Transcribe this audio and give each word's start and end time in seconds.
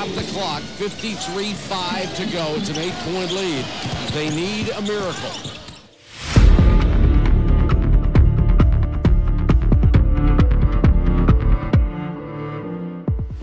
stop 0.00 0.14
the 0.14 0.32
clock. 0.32 0.62
53-5 0.78 2.16
to 2.16 2.32
go. 2.32 2.54
It's 2.56 2.70
an 2.70 2.78
eight-point 2.78 3.32
lead. 3.32 3.64
They 4.12 4.30
need 4.30 4.70
a 4.70 4.80
miracle. 4.82 5.30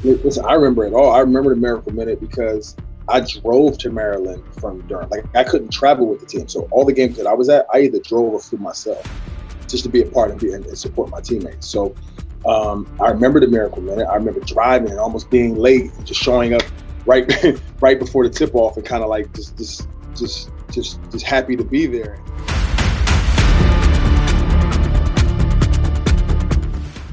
Listen, 0.03 0.45
I 0.45 0.53
remember 0.53 0.85
it 0.85 0.93
all. 0.93 1.11
I 1.11 1.19
remember 1.19 1.53
the 1.53 1.59
Miracle 1.59 1.91
Minute 1.91 2.21
because 2.21 2.75
I 3.09 3.19
drove 3.19 3.77
to 3.79 3.89
Maryland 3.91 4.43
from 4.59 4.81
Durham. 4.87 5.09
Like 5.09 5.25
I 5.35 5.43
couldn't 5.43 5.69
travel 5.69 6.07
with 6.07 6.21
the 6.21 6.25
team, 6.25 6.47
so 6.47 6.67
all 6.71 6.85
the 6.85 6.93
games 6.93 7.17
that 7.17 7.27
I 7.27 7.33
was 7.33 7.49
at, 7.49 7.67
I 7.73 7.81
either 7.81 7.99
drove 7.99 8.33
or 8.33 8.39
flew 8.39 8.57
myself, 8.59 9.05
just 9.67 9.83
to 9.83 9.89
be 9.89 10.01
a 10.01 10.05
part 10.05 10.31
and, 10.31 10.39
be, 10.39 10.53
and 10.53 10.77
support 10.77 11.09
my 11.09 11.19
teammates. 11.19 11.67
So 11.67 11.93
um, 12.45 12.87
I 13.01 13.09
remember 13.09 13.39
the 13.39 13.47
Miracle 13.47 13.81
Minute. 13.81 14.07
I 14.07 14.15
remember 14.15 14.39
driving 14.41 14.91
and 14.91 14.99
almost 14.99 15.29
being 15.29 15.55
late, 15.55 15.91
and 15.93 16.05
just 16.05 16.21
showing 16.21 16.53
up 16.53 16.61
right 17.05 17.31
right 17.81 17.99
before 17.99 18.27
the 18.27 18.33
tip 18.33 18.53
off, 18.53 18.77
and 18.77 18.85
kind 18.85 19.03
of 19.03 19.09
like 19.09 19.33
just 19.33 19.57
just 19.57 19.87
just 20.15 20.51
just 20.71 20.99
just 21.11 21.25
happy 21.25 21.55
to 21.55 21.63
be 21.63 21.85
there. 21.85 22.19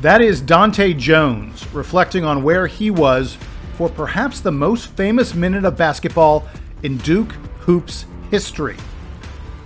That 0.00 0.20
is 0.20 0.42
Dahntay 0.42 0.98
Jones 0.98 1.66
reflecting 1.72 2.24
on 2.24 2.42
where 2.42 2.66
he 2.66 2.90
was 2.90 3.38
for 3.76 3.88
perhaps 3.88 4.40
the 4.40 4.52
most 4.52 4.88
famous 4.90 5.34
minute 5.34 5.64
of 5.64 5.78
basketball 5.78 6.46
in 6.82 6.98
Duke 6.98 7.32
Hoops 7.60 8.04
history. 8.30 8.76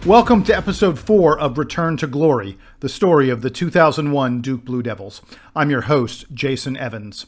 Welcome 0.08 0.42
to 0.44 0.56
episode 0.56 0.98
4 0.98 1.38
of 1.38 1.58
Return 1.58 1.98
to 1.98 2.06
Glory, 2.06 2.56
the 2.80 2.88
story 2.88 3.28
of 3.28 3.42
the 3.42 3.50
2001 3.50 4.40
Duke 4.40 4.64
Blue 4.64 4.82
Devils. 4.82 5.20
I'm 5.54 5.68
your 5.68 5.82
host, 5.82 6.24
Jason 6.32 6.78
Evans. 6.78 7.26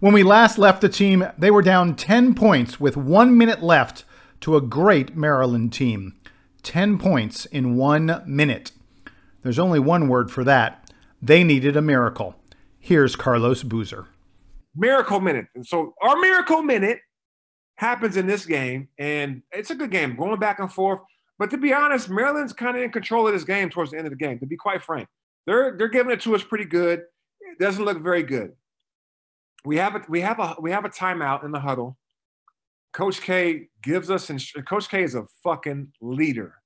When 0.00 0.12
we 0.12 0.22
last 0.22 0.58
left 0.58 0.82
the 0.82 0.90
team, 0.90 1.26
they 1.38 1.50
were 1.50 1.62
down 1.62 1.96
10 1.96 2.34
points 2.34 2.78
with 2.78 2.94
one 2.94 3.38
minute 3.38 3.62
left 3.62 4.04
to 4.40 4.54
a 4.54 4.60
great 4.60 5.16
Maryland 5.16 5.72
team. 5.72 6.20
10 6.62 6.98
points 6.98 7.46
in 7.46 7.78
one 7.78 8.22
minute. 8.26 8.72
There's 9.40 9.58
only 9.58 9.78
one 9.78 10.06
word 10.06 10.30
for 10.30 10.44
that. 10.44 10.92
They 11.22 11.42
needed 11.42 11.74
a 11.74 11.80
miracle. 11.80 12.34
Here's 12.78 13.16
Carlos 13.16 13.62
Boozer. 13.62 14.08
Miracle 14.76 15.20
minute. 15.20 15.46
And 15.54 15.66
so 15.66 15.94
our 16.02 16.20
miracle 16.20 16.60
minute 16.60 16.98
happens 17.76 18.18
in 18.18 18.26
this 18.26 18.44
game, 18.44 18.88
and 18.98 19.40
it's 19.52 19.70
a 19.70 19.74
good 19.74 19.90
game, 19.90 20.16
going 20.16 20.38
back 20.38 20.58
and 20.58 20.70
forth. 20.70 21.00
But 21.40 21.48
to 21.52 21.56
be 21.56 21.72
honest, 21.72 22.10
Maryland's 22.10 22.52
kind 22.52 22.76
of 22.76 22.82
in 22.82 22.92
control 22.92 23.26
of 23.26 23.32
this 23.32 23.44
game 23.44 23.70
towards 23.70 23.92
the 23.92 23.96
end 23.96 24.06
of 24.06 24.10
the 24.10 24.16
game. 24.18 24.38
To 24.40 24.46
be 24.46 24.58
quite 24.58 24.82
frank, 24.82 25.08
they're 25.46 25.74
they're 25.76 25.88
giving 25.88 26.12
it 26.12 26.20
to 26.20 26.34
us 26.34 26.44
pretty 26.44 26.66
good. 26.66 27.00
It 27.40 27.58
doesn't 27.58 27.82
look 27.82 28.02
very 28.02 28.22
good. 28.22 28.52
We 29.64 29.78
have 29.78 29.94
a 29.94 30.04
we 30.06 30.20
have 30.20 30.38
a 30.38 30.56
we 30.60 30.70
have 30.70 30.84
a 30.84 30.90
timeout 30.90 31.42
in 31.42 31.50
the 31.50 31.60
huddle. 31.60 31.96
Coach 32.92 33.22
K 33.22 33.68
gives 33.82 34.10
us 34.10 34.28
inst- 34.28 34.54
Coach 34.68 34.90
K 34.90 35.02
is 35.02 35.14
a 35.14 35.24
fucking 35.42 35.94
leader, 36.02 36.56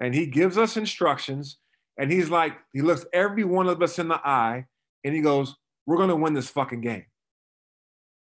and 0.00 0.14
he 0.14 0.26
gives 0.26 0.56
us 0.56 0.76
instructions. 0.76 1.58
And 1.98 2.10
he's 2.10 2.30
like, 2.30 2.54
he 2.72 2.80
looks 2.80 3.04
every 3.12 3.44
one 3.44 3.66
of 3.66 3.82
us 3.82 3.98
in 3.98 4.06
the 4.06 4.20
eye, 4.24 4.66
and 5.04 5.14
he 5.14 5.20
goes, 5.20 5.56
"We're 5.84 5.98
gonna 5.98 6.16
win 6.16 6.32
this 6.32 6.48
fucking 6.48 6.80
game. 6.80 7.06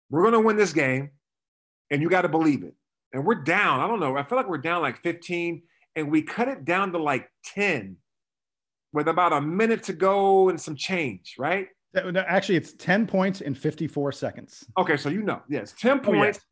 We're 0.09 0.23
gonna 0.23 0.41
win 0.41 0.57
this 0.57 0.73
game, 0.73 1.11
and 1.91 2.01
you 2.01 2.09
got 2.09 2.23
to 2.23 2.29
believe 2.29 2.63
it." 2.63 2.73
And 3.13 3.23
we're 3.23 3.35
down. 3.35 3.81
I 3.81 3.87
don't 3.87 3.99
know. 3.99 4.17
I 4.17 4.23
feel 4.23 4.37
like 4.37 4.49
we're 4.49 4.57
down 4.57 4.81
like 4.81 5.03
15, 5.03 5.61
and 5.95 6.11
we 6.11 6.21
cut 6.21 6.47
it 6.47 6.65
down 6.65 6.91
to 6.93 6.97
like 6.97 7.29
10, 7.53 7.97
with 8.93 9.07
about 9.07 9.33
a 9.33 9.41
minute 9.41 9.83
to 9.83 9.93
go 9.93 10.49
and 10.49 10.59
some 10.59 10.75
change. 10.75 11.35
Right? 11.37 11.67
Actually, 11.95 12.55
it's 12.55 12.73
10 12.73 13.07
points 13.07 13.41
in 13.41 13.53
54 13.53 14.11
seconds. 14.13 14.65
Okay, 14.77 14.95
so 14.97 15.09
you 15.09 15.23
know, 15.23 15.41
yes, 15.49 15.73
10 15.77 15.99
points, 15.99 16.39
oh, 16.41 16.45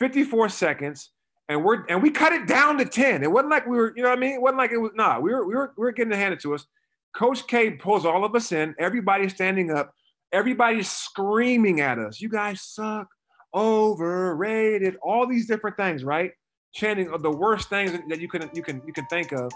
yeah. 0.00 0.08
54 0.08 0.48
seconds, 0.48 1.10
and 1.48 1.64
we're 1.64 1.84
and 1.86 2.02
we 2.02 2.10
cut 2.10 2.32
it 2.32 2.46
down 2.46 2.78
to 2.78 2.84
10. 2.84 3.22
It 3.22 3.30
wasn't 3.30 3.50
like 3.50 3.66
we 3.66 3.76
were, 3.76 3.92
you 3.96 4.02
know 4.02 4.10
what 4.10 4.18
I 4.18 4.20
mean? 4.20 4.34
It 4.34 4.42
wasn't 4.42 4.58
like 4.58 4.70
it 4.70 4.78
was 4.78 4.92
nah, 4.94 5.18
we 5.18 5.32
were 5.32 5.46
we 5.46 5.54
were 5.54 5.72
we 5.76 5.82
were 5.82 5.92
getting 5.92 6.12
it 6.12 6.16
handed 6.16 6.40
to 6.40 6.54
us. 6.54 6.66
Coach 7.14 7.46
K 7.46 7.72
pulls 7.72 8.04
all 8.04 8.24
of 8.24 8.34
us 8.34 8.50
in, 8.52 8.74
everybody 8.78 9.28
standing 9.28 9.70
up, 9.70 9.92
everybody's 10.32 10.90
screaming 10.90 11.80
at 11.80 11.98
us. 11.98 12.20
You 12.20 12.28
guys 12.28 12.60
suck, 12.60 13.08
overrated, 13.54 14.96
all 15.02 15.26
these 15.26 15.46
different 15.46 15.76
things, 15.76 16.02
right? 16.02 16.32
Chanting 16.74 17.08
the 17.18 17.30
worst 17.30 17.68
things 17.68 17.92
that 18.08 18.20
you 18.20 18.26
can 18.26 18.50
you 18.52 18.60
can 18.60 18.82
you 18.84 18.92
can 18.92 19.06
think 19.06 19.30
of. 19.30 19.52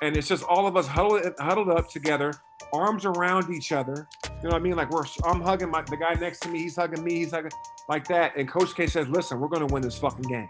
And 0.00 0.16
it's 0.16 0.26
just 0.26 0.42
all 0.42 0.66
of 0.66 0.74
us 0.74 0.86
huddled, 0.86 1.22
huddled 1.38 1.68
up 1.68 1.90
together, 1.90 2.32
arms 2.72 3.04
around 3.04 3.54
each 3.54 3.72
other. 3.72 4.08
You 4.24 4.30
know 4.30 4.48
what 4.48 4.54
I 4.54 4.58
mean? 4.60 4.74
Like 4.74 4.90
we're 4.90 5.04
I'm 5.24 5.42
hugging 5.42 5.70
my 5.70 5.82
the 5.82 5.98
guy 5.98 6.14
next 6.14 6.40
to 6.40 6.48
me, 6.48 6.60
he's 6.60 6.76
hugging 6.76 7.04
me, 7.04 7.16
he's 7.16 7.30
hugging 7.30 7.50
like 7.90 8.08
that. 8.08 8.36
And 8.36 8.48
Coach 8.48 8.74
K 8.74 8.86
says, 8.86 9.06
listen, 9.08 9.38
we're 9.38 9.48
gonna 9.48 9.66
win 9.66 9.82
this 9.82 9.98
fucking 9.98 10.22
game. 10.22 10.48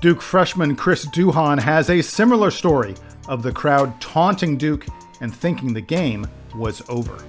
Duke 0.00 0.22
freshman 0.22 0.74
Chris 0.74 1.06
Duhon 1.06 1.60
has 1.60 1.88
a 1.90 2.02
similar 2.02 2.50
story 2.50 2.96
of 3.28 3.44
the 3.44 3.52
crowd 3.52 4.00
taunting 4.00 4.58
Duke 4.58 4.86
and 5.20 5.32
thinking 5.32 5.72
the 5.72 5.80
game 5.80 6.26
was 6.56 6.82
over. 6.88 7.24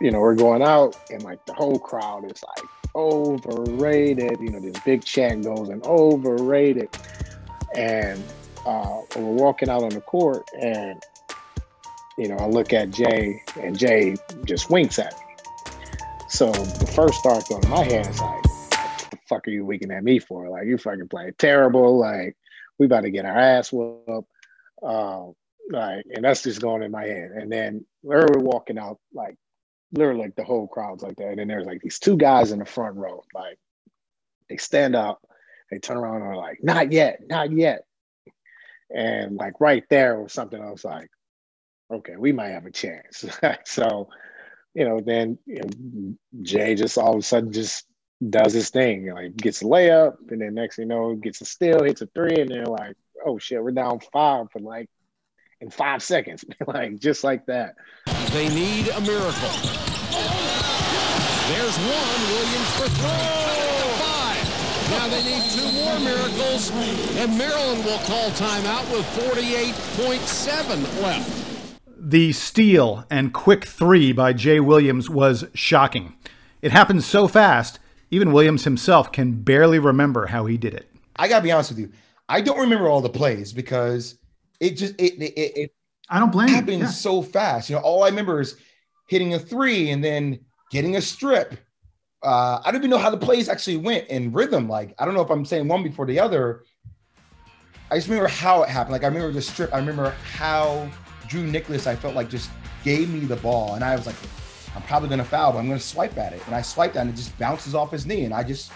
You 0.00 0.10
know, 0.10 0.18
we're 0.18 0.34
going 0.34 0.62
out 0.62 0.96
and 1.10 1.22
like 1.22 1.44
the 1.46 1.54
whole 1.54 1.78
crowd 1.78 2.24
is 2.24 2.42
like 2.56 2.83
overrated. 2.94 4.38
You 4.40 4.50
know, 4.50 4.60
this 4.60 4.78
big 4.84 5.04
chant 5.04 5.44
goes 5.44 5.68
and 5.68 5.84
overrated. 5.84 6.88
And 7.76 8.22
uh, 8.66 9.00
we're 9.16 9.32
walking 9.32 9.68
out 9.68 9.82
on 9.82 9.90
the 9.90 10.00
court 10.00 10.48
and, 10.60 11.02
you 12.16 12.28
know, 12.28 12.36
I 12.36 12.46
look 12.46 12.72
at 12.72 12.90
Jay 12.90 13.42
and 13.60 13.78
Jay 13.78 14.16
just 14.44 14.70
winks 14.70 14.98
at 14.98 15.12
me. 15.12 15.34
So 16.28 16.50
the 16.50 16.90
first 16.94 17.22
thought 17.22 17.48
going 17.48 17.64
in 17.64 17.70
my 17.70 17.84
head 17.84 18.06
is 18.08 18.20
like, 18.20 18.44
"What 18.44 19.10
the 19.10 19.18
fuck 19.28 19.46
are 19.46 19.50
you 19.50 19.64
winking 19.64 19.90
at 19.90 20.02
me 20.02 20.18
for? 20.18 20.48
Like, 20.48 20.66
you 20.66 20.78
fucking 20.78 21.08
playing 21.08 21.34
terrible. 21.38 21.98
Like, 21.98 22.36
we 22.78 22.86
about 22.86 23.02
to 23.02 23.10
get 23.10 23.24
our 23.24 23.38
ass 23.38 23.72
whooped. 23.72 24.28
Uh, 24.82 25.26
like, 25.70 26.04
and 26.12 26.24
that's 26.24 26.42
just 26.42 26.60
going 26.60 26.82
in 26.82 26.90
my 26.90 27.04
head. 27.04 27.30
And 27.32 27.50
then 27.50 27.84
we're 28.02 28.26
walking 28.38 28.78
out, 28.78 28.98
like, 29.12 29.36
literally, 29.96 30.22
like 30.22 30.36
the 30.36 30.44
whole 30.44 30.66
crowd's 30.66 31.02
like 31.02 31.16
that. 31.16 31.28
And 31.28 31.38
then 31.38 31.48
there's 31.48 31.66
like 31.66 31.80
these 31.80 31.98
two 31.98 32.16
guys 32.16 32.52
in 32.52 32.58
the 32.58 32.64
front 32.64 32.96
row, 32.96 33.22
like, 33.34 33.58
they 34.48 34.56
stand 34.56 34.94
up, 34.94 35.26
they 35.70 35.78
turn 35.78 35.96
around 35.96 36.16
and 36.16 36.24
are 36.24 36.36
like, 36.36 36.62
not 36.62 36.92
yet, 36.92 37.20
not 37.28 37.50
yet. 37.50 37.84
And 38.94 39.36
like 39.36 39.60
right 39.60 39.84
there 39.88 40.20
was 40.20 40.32
something 40.32 40.60
I 40.60 40.70
was 40.70 40.84
like, 40.84 41.08
okay, 41.90 42.16
we 42.16 42.32
might 42.32 42.50
have 42.50 42.66
a 42.66 42.70
chance. 42.70 43.24
so, 43.64 44.08
you 44.74 44.84
know, 44.84 45.00
then 45.00 45.38
you 45.46 45.60
know, 45.60 46.42
Jay 46.42 46.74
just 46.74 46.98
all 46.98 47.14
of 47.14 47.18
a 47.18 47.22
sudden 47.22 47.52
just 47.52 47.86
does 48.30 48.52
his 48.52 48.70
thing, 48.70 49.12
like 49.12 49.36
gets 49.36 49.62
a 49.62 49.64
layup, 49.64 50.16
and 50.30 50.40
then 50.40 50.54
next 50.54 50.76
thing 50.76 50.84
you 50.84 50.88
know, 50.88 51.14
gets 51.14 51.40
a 51.40 51.44
steal, 51.44 51.84
hits 51.84 52.02
a 52.02 52.06
three, 52.06 52.40
and 52.40 52.50
they're 52.50 52.66
like, 52.66 52.96
oh 53.24 53.38
shit, 53.38 53.62
we're 53.62 53.70
down 53.70 54.00
five 54.12 54.46
for 54.52 54.60
like 54.60 54.88
in 55.60 55.70
five 55.70 56.02
seconds, 56.02 56.44
like 56.66 56.98
just 56.98 57.24
like 57.24 57.46
that. 57.46 57.74
They 58.32 58.48
need 58.48 58.88
a 58.88 59.00
miracle. 59.00 59.54
There's 61.48 61.76
one, 61.78 62.20
Williams 62.32 62.70
for 62.76 62.88
three. 62.88 63.54
Five. 64.00 64.90
Now 64.90 65.08
they 65.08 65.22
need 65.22 65.42
two 65.50 65.70
more 65.72 65.98
miracles, 66.00 66.70
and 67.16 67.36
Maryland 67.38 67.84
will 67.84 67.98
call 67.98 68.30
timeout 68.30 68.90
with 68.92 69.04
48.7 69.18 71.02
left. 71.02 71.44
The 71.98 72.32
steal 72.32 73.04
and 73.10 73.32
quick 73.32 73.64
three 73.64 74.12
by 74.12 74.32
Jay 74.32 74.60
Williams 74.60 75.08
was 75.08 75.46
shocking. 75.54 76.14
It 76.60 76.72
happened 76.72 77.04
so 77.04 77.28
fast, 77.28 77.78
even 78.10 78.32
Williams 78.32 78.64
himself 78.64 79.10
can 79.12 79.42
barely 79.42 79.78
remember 79.78 80.26
how 80.26 80.46
he 80.46 80.56
did 80.56 80.74
it. 80.74 80.90
I 81.16 81.28
gotta 81.28 81.42
be 81.42 81.52
honest 81.52 81.70
with 81.70 81.78
you. 81.78 81.92
I 82.28 82.40
don't 82.40 82.60
remember 82.60 82.88
all 82.88 83.00
the 83.00 83.10
plays 83.10 83.52
because 83.52 84.18
it 84.60 84.76
just 84.76 84.94
it 84.98 85.20
it, 85.20 85.56
it 85.56 85.74
I 86.08 86.18
don't 86.18 86.32
blame 86.32 86.48
it 86.48 86.52
happened 86.52 86.80
yeah. 86.80 86.88
so 86.88 87.22
fast. 87.22 87.70
You 87.70 87.76
know, 87.76 87.82
all 87.82 88.04
I 88.04 88.08
remember 88.08 88.40
is 88.40 88.56
hitting 89.08 89.34
a 89.34 89.38
three 89.38 89.90
and 89.90 90.02
then 90.02 90.40
getting 90.70 90.96
a 90.96 91.00
strip. 91.00 91.58
Uh, 92.22 92.60
I 92.64 92.70
don't 92.70 92.80
even 92.80 92.90
know 92.90 92.98
how 92.98 93.10
the 93.10 93.16
plays 93.18 93.48
actually 93.48 93.76
went 93.76 94.08
in 94.08 94.32
rhythm. 94.32 94.68
Like 94.68 94.94
I 94.98 95.04
don't 95.04 95.14
know 95.14 95.22
if 95.22 95.30
I'm 95.30 95.44
saying 95.44 95.68
one 95.68 95.82
before 95.82 96.06
the 96.06 96.20
other. 96.20 96.64
I 97.90 97.96
just 97.96 98.08
remember 98.08 98.28
how 98.28 98.62
it 98.62 98.68
happened. 98.68 98.92
Like 98.92 99.04
I 99.04 99.08
remember 99.08 99.32
the 99.32 99.42
strip. 99.42 99.72
I 99.74 99.78
remember 99.78 100.10
how 100.32 100.88
Drew 101.28 101.44
Nicholas. 101.44 101.86
I 101.86 101.96
felt 101.96 102.14
like 102.14 102.30
just 102.30 102.50
gave 102.82 103.10
me 103.10 103.20
the 103.20 103.36
ball, 103.36 103.74
and 103.74 103.84
I 103.84 103.94
was 103.94 104.06
like, 104.06 104.16
I'm 104.74 104.82
probably 104.82 105.08
going 105.08 105.20
to 105.20 105.24
foul, 105.24 105.52
but 105.52 105.58
I'm 105.58 105.66
going 105.66 105.78
to 105.78 105.84
swipe 105.84 106.18
at 106.18 106.32
it. 106.32 106.42
And 106.46 106.54
I 106.54 106.62
swipe 106.62 106.94
that 106.94 107.02
and 107.02 107.10
it 107.10 107.16
just 107.16 107.36
bounces 107.38 107.74
off 107.74 107.92
his 107.92 108.06
knee 108.06 108.24
and 108.24 108.34
I 108.34 108.42
just 108.42 108.72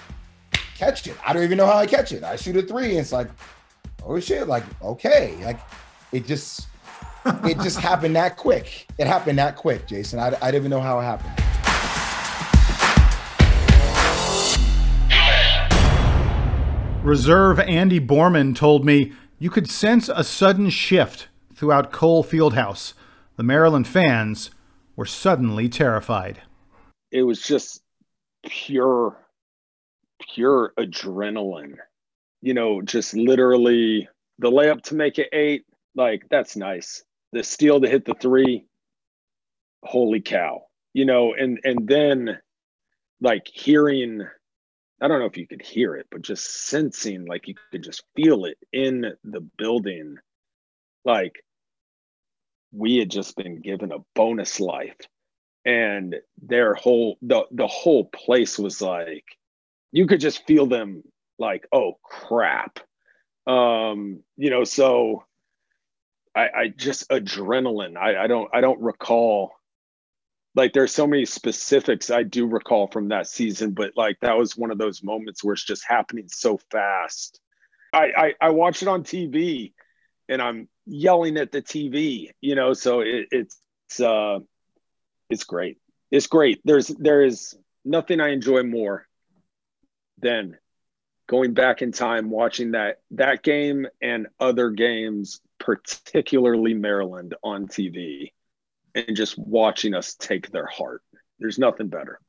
catch 0.77 1.07
it. 1.07 1.17
I 1.27 1.33
don't 1.33 1.43
even 1.43 1.59
know 1.59 1.67
how 1.67 1.77
I 1.77 1.87
catch 1.87 2.13
it. 2.13 2.23
I 2.23 2.37
shoot 2.37 2.57
a 2.57 2.63
three 2.63 2.91
and 2.91 2.99
it's 2.99 3.13
like, 3.13 3.29
oh 4.05 4.21
shit, 4.21 4.47
like, 4.47 4.63
okay. 4.81 5.37
Like 5.45 5.59
it 6.13 6.25
just, 6.25 6.69
it 7.45 7.59
just 7.61 7.79
happened 7.79 8.17
that 8.17 8.37
quick. 8.37 8.87
It 8.99 9.07
happened 9.07 9.39
that 9.39 9.57
quick, 9.57 9.87
Jason. 9.87 10.19
I, 10.19 10.29
I 10.41 10.51
didn't 10.51 10.55
even 10.57 10.71
know 10.71 10.81
how 10.81 10.99
it 11.01 11.05
happened. 11.05 11.33
Reserve 17.03 17.59
Andy 17.61 18.01
Borman 18.01 18.55
told 18.55 18.85
me 18.85 19.13
you 19.39 19.51
could 19.51 19.71
sense 19.71 20.09
a 20.09 20.25
sudden 20.25 20.69
shift 20.69 21.29
throughout 21.55 21.91
Cole 21.93 22.23
Fieldhouse. 22.23 22.93
The 23.37 23.43
Maryland 23.43 23.87
fans 23.89 24.51
were 24.97 25.07
suddenly 25.07 25.69
terrified. 25.69 26.43
it 27.11 27.23
was 27.23 27.41
just 27.41 27.81
pure, 28.45 29.17
pure 30.35 30.73
adrenaline. 30.79 31.77
You 32.43 32.55
know, 32.55 32.83
just 32.83 33.15
literally 33.15 34.09
the 34.39 34.51
layup 34.51 34.83
to 34.85 34.95
make 34.95 35.19
it 35.19 35.29
eight, 35.33 35.65
like 35.95 36.27
that's 36.31 36.57
nice. 36.57 37.03
The 37.33 37.43
steal 37.43 37.81
to 37.81 37.89
hit 37.89 38.05
the 38.05 38.15
three, 38.15 38.67
holy 39.83 40.21
cow. 40.21 40.63
You 40.95 41.05
know, 41.05 41.35
and 41.35 41.61
and 41.65 41.87
then 41.87 42.39
like 43.21 43.47
hearing 43.53 44.23
I 45.01 45.07
don't 45.07 45.21
know 45.21 45.27
if 45.27 45.37
you 45.37 45.47
could 45.47 45.63
hear 45.63 45.95
it, 45.95 46.07
but 46.11 46.23
just 46.23 46.67
sensing 46.67 47.27
like 47.27 47.47
you 47.47 47.55
could 47.71 47.85
just 47.85 48.03
feel 48.17 48.47
it 48.47 48.59
in 48.73 49.13
the 49.23 49.41
building. 49.57 50.17
Like 51.05 51.35
we 52.73 52.97
had 52.97 53.11
just 53.11 53.37
been 53.37 53.61
given 53.61 53.93
a 53.93 54.05
bonus 54.15 54.61
life. 54.61 54.97
And 55.65 56.17
their 56.41 56.75
whole 56.75 57.19
the 57.21 57.45
the 57.51 57.67
whole 57.67 58.07
place 58.07 58.59
was 58.59 58.81
like 58.81 59.25
you 59.93 60.07
could 60.07 60.21
just 60.21 60.47
feel 60.47 60.67
them 60.67 61.03
like, 61.39 61.67
oh 61.73 61.99
crap. 62.03 62.79
Um, 63.47 64.23
you 64.37 64.51
know, 64.51 64.65
so 64.65 65.25
I, 66.35 66.49
I 66.57 66.69
just 66.69 67.09
adrenaline. 67.11 67.97
I, 67.97 68.25
I 68.25 68.27
don't 68.27 68.49
I 68.53 68.61
don't 68.61 68.81
recall 68.81 69.53
like 70.55 70.73
there's 70.73 70.93
so 70.93 71.07
many 71.07 71.25
specifics 71.25 72.11
I 72.11 72.23
do 72.23 72.47
recall 72.47 72.89
from 72.89 73.09
that 73.09 73.29
season, 73.29 73.73
but 73.73 73.93
like 73.97 74.19
that 74.21 74.37
was 74.37 74.57
one 74.57 74.71
of 74.71 74.79
those 74.79 75.03
moments 75.03 75.45
where 75.45 75.53
it's 75.53 75.65
just 75.65 75.85
happening 75.87 76.27
so 76.29 76.59
fast. 76.71 77.41
I 77.93 78.13
I, 78.17 78.35
I 78.41 78.51
watch 78.51 78.83
it 78.83 78.89
on 78.89 79.05
TV 79.05 79.73
and 80.29 80.43
I'm 80.43 80.69
yelling 80.87 81.37
at 81.37 81.53
the 81.53 81.63
TV, 81.63 82.31
you 82.41 82.55
know, 82.55 82.73
so 82.73 83.01
it, 83.01 83.29
it's 83.31 84.01
uh 84.01 84.41
it's 85.31 85.45
great. 85.45 85.79
It's 86.11 86.27
great. 86.27 86.61
There's 86.65 86.89
there 86.89 87.23
is 87.23 87.57
nothing 87.85 88.21
I 88.21 88.31
enjoy 88.31 88.63
more 88.63 89.07
than 90.21 90.57
going 91.29 91.55
back 91.55 91.83
in 91.83 91.93
time 91.93 92.31
watching 92.31 92.73
that 92.73 93.01
that 93.13 93.43
game 93.43 93.87
and 94.03 94.27
other 94.41 94.71
games, 94.71 95.41
particularly 95.59 96.75
Maryland 96.75 97.35
on 97.43 97.67
TV 97.67 98.33
and 98.95 99.17
just 99.17 99.39
watching 99.39 99.95
us 99.95 100.15
take 100.15 100.51
their 100.51 100.67
heart. 100.67 101.03
There's 101.39 101.59
nothing 101.59 101.89
better. 101.89 102.21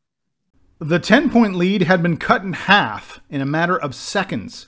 The 0.79 0.99
10 0.99 1.29
point 1.29 1.55
lead 1.55 1.83
had 1.83 2.01
been 2.01 2.17
cut 2.17 2.43
in 2.43 2.53
half 2.53 3.19
in 3.29 3.41
a 3.41 3.45
matter 3.45 3.77
of 3.77 3.93
seconds, 3.93 4.67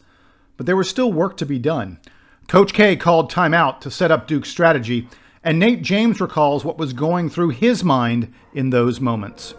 but 0.58 0.66
there 0.66 0.75
was 0.75 0.90
still 0.90 1.12
work 1.12 1.38
to 1.38 1.46
be 1.46 1.60
done. 1.60 2.00
Coach 2.48 2.74
K 2.74 2.96
called 2.98 3.31
timeout 3.31 3.80
to 3.81 3.92
set 3.92 4.12
up 4.12 4.28
Duke's 4.28 4.50
strategy, 4.50 5.08
and 5.44 5.58
Nate 5.58 5.81
James 5.81 6.19
recalls 6.19 6.66
what 6.66 6.78
was 6.78 6.92
going 6.94 7.30
through 7.30 7.50
his 7.50 7.84
mind 7.84 8.34
in 8.54 8.72
those 8.72 9.00
moments. 9.00 9.54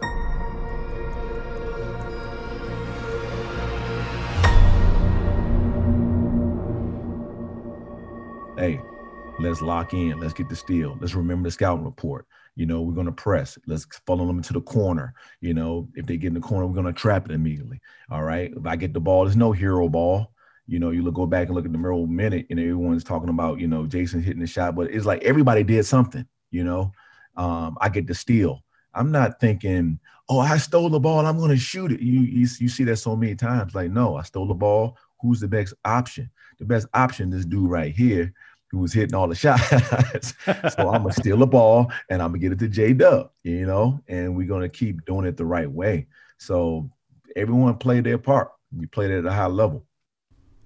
Let's 9.39 9.61
lock 9.61 9.93
in. 9.93 10.19
Let's 10.19 10.33
get 10.33 10.47
the 10.47 10.55
steal. 10.55 10.97
Let's 11.01 11.15
remember 11.15 11.47
the 11.47 11.51
scouting 11.51 11.85
report. 11.85 12.27
You 12.55 12.67
know, 12.67 12.81
we're 12.81 12.93
going 12.93 13.07
to 13.07 13.11
press. 13.11 13.57
Let's 13.65 13.85
follow 14.05 14.27
them 14.27 14.37
into 14.37 14.53
the 14.53 14.61
corner. 14.61 15.15
You 15.41 15.55
know, 15.55 15.89
if 15.95 16.05
they 16.05 16.17
get 16.17 16.27
in 16.27 16.33
the 16.35 16.39
corner, 16.39 16.67
we're 16.67 16.81
going 16.81 16.93
to 16.93 16.93
trap 16.93 17.25
it 17.25 17.33
immediately. 17.33 17.81
All 18.11 18.23
right. 18.23 18.51
If 18.55 18.65
I 18.65 18.75
get 18.75 18.93
the 18.93 18.99
ball, 18.99 19.23
there's 19.23 19.35
no 19.35 19.51
hero 19.51 19.89
ball. 19.89 20.33
You 20.67 20.79
know, 20.79 20.91
you 20.91 21.01
look 21.01 21.15
go 21.15 21.25
back 21.25 21.47
and 21.47 21.55
look 21.55 21.65
at 21.65 21.71
the 21.71 21.77
miracle 21.77 22.07
minute, 22.07 22.45
and 22.49 22.59
everyone's 22.59 23.03
talking 23.03 23.29
about, 23.29 23.59
you 23.59 23.67
know, 23.67 23.85
Jason 23.85 24.21
hitting 24.21 24.39
the 24.39 24.47
shot, 24.47 24.75
but 24.75 24.91
it's 24.91 25.05
like 25.05 25.21
everybody 25.23 25.63
did 25.63 25.85
something, 25.85 26.25
you 26.51 26.63
know. 26.63 26.91
Um, 27.35 27.77
I 27.81 27.89
get 27.89 28.07
the 28.07 28.15
steal. 28.15 28.63
I'm 28.93 29.11
not 29.11 29.41
thinking, 29.41 29.99
oh, 30.29 30.39
I 30.39 30.57
stole 30.57 30.89
the 30.89 30.99
ball. 30.99 31.25
I'm 31.25 31.37
going 31.37 31.49
to 31.49 31.57
shoot 31.57 31.91
it. 31.91 31.99
You, 31.99 32.21
you 32.21 32.47
you 32.59 32.69
see 32.69 32.83
that 32.85 32.97
so 32.97 33.15
many 33.15 33.35
times. 33.35 33.75
Like, 33.75 33.91
no, 33.91 34.15
I 34.15 34.21
stole 34.23 34.47
the 34.47 34.53
ball. 34.53 34.97
Who's 35.19 35.39
the 35.39 35.47
best 35.47 35.73
option? 35.83 36.29
The 36.59 36.65
best 36.65 36.87
option, 36.93 37.29
this 37.29 37.45
dude 37.45 37.69
right 37.69 37.93
here 37.93 38.33
who 38.73 38.79
was 38.79 38.91
hitting 38.91 39.13
all 39.13 39.27
the 39.27 39.35
shots. 39.35 40.33
so 40.73 40.89
I'm 40.89 41.03
gonna 41.03 41.13
steal 41.13 41.37
the 41.37 41.45
ball 41.45 41.91
and 42.09 42.23
I'm 42.23 42.29
gonna 42.29 42.39
get 42.39 42.51
it 42.53 42.59
to 42.59 42.67
J 42.67 42.93
Dub, 42.93 43.29
you 43.43 43.67
know, 43.67 44.01
and 44.07 44.35
we're 44.35 44.47
gonna 44.47 44.67
keep 44.67 45.05
doing 45.05 45.27
it 45.27 45.37
the 45.37 45.45
right 45.45 45.69
way. 45.69 46.07
So 46.39 46.89
everyone 47.35 47.77
played 47.77 48.03
their 48.03 48.17
part. 48.17 48.51
You 48.75 48.87
played 48.87 49.11
it 49.11 49.19
at 49.19 49.25
a 49.27 49.31
high 49.31 49.45
level. 49.45 49.85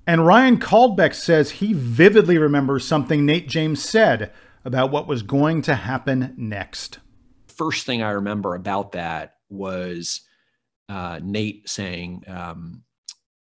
And 0.07 0.25
Ryan 0.25 0.57
Caldbeck 0.57 1.13
says 1.13 1.51
he 1.51 1.73
vividly 1.73 2.37
remembers 2.37 2.87
something 2.87 3.25
Nate 3.25 3.49
James 3.49 3.83
said 3.83 4.31
about 4.63 4.89
what 4.89 5.05
was 5.05 5.21
going 5.21 5.61
to 5.63 5.75
happen 5.75 6.33
next. 6.37 6.99
First 7.49 7.85
thing 7.85 8.01
I 8.03 8.11
remember 8.11 8.55
about 8.55 8.93
that 8.93 9.35
was 9.49 10.21
uh, 10.87 11.19
Nate 11.21 11.67
saying, 11.67 12.23
um, 12.29 12.83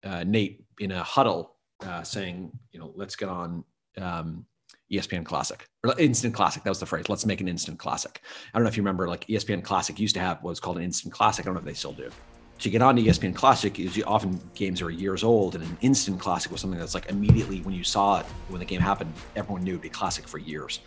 uh, 0.04 0.22
Nate 0.22 0.64
in 0.78 0.92
a 0.92 1.02
huddle 1.02 1.56
uh, 1.84 2.04
saying, 2.04 2.52
you 2.70 2.78
know, 2.78 2.92
let's 2.94 3.16
get 3.16 3.28
on 3.28 3.64
um, 3.98 4.46
ESPN 4.92 5.24
Classic 5.24 5.66
or 5.82 5.98
Instant 5.98 6.34
Classic. 6.34 6.62
That 6.62 6.70
was 6.70 6.80
the 6.80 6.86
phrase. 6.86 7.08
Let's 7.08 7.26
make 7.26 7.40
an 7.40 7.48
Instant 7.48 7.78
Classic. 7.78 8.20
I 8.52 8.58
don't 8.58 8.64
know 8.64 8.68
if 8.68 8.76
you 8.76 8.82
remember, 8.82 9.08
like 9.08 9.26
ESPN 9.26 9.64
Classic 9.64 9.98
used 9.98 10.14
to 10.14 10.20
have 10.20 10.42
what 10.42 10.50
was 10.50 10.60
called 10.60 10.78
an 10.78 10.84
Instant 10.84 11.12
Classic. 11.12 11.44
I 11.44 11.46
don't 11.46 11.54
know 11.54 11.60
if 11.60 11.66
they 11.66 11.74
still 11.74 11.92
do. 11.92 12.10
So 12.58 12.66
you 12.66 12.70
get 12.70 12.82
on 12.82 12.94
to 12.96 13.02
ESPN 13.02 13.34
Classic, 13.34 13.78
is 13.80 14.00
often 14.06 14.40
games 14.54 14.80
are 14.80 14.90
years 14.90 15.24
old, 15.24 15.56
and 15.56 15.64
an 15.64 15.76
Instant 15.80 16.20
Classic 16.20 16.52
was 16.52 16.60
something 16.60 16.78
that's 16.78 16.94
like 16.94 17.10
immediately 17.10 17.60
when 17.62 17.74
you 17.74 17.82
saw 17.82 18.20
it 18.20 18.26
when 18.48 18.60
the 18.60 18.64
game 18.64 18.80
happened, 18.80 19.12
everyone 19.34 19.64
knew 19.64 19.72
it'd 19.72 19.82
be 19.82 19.88
classic 19.88 20.28
for 20.28 20.38
years. 20.38 20.80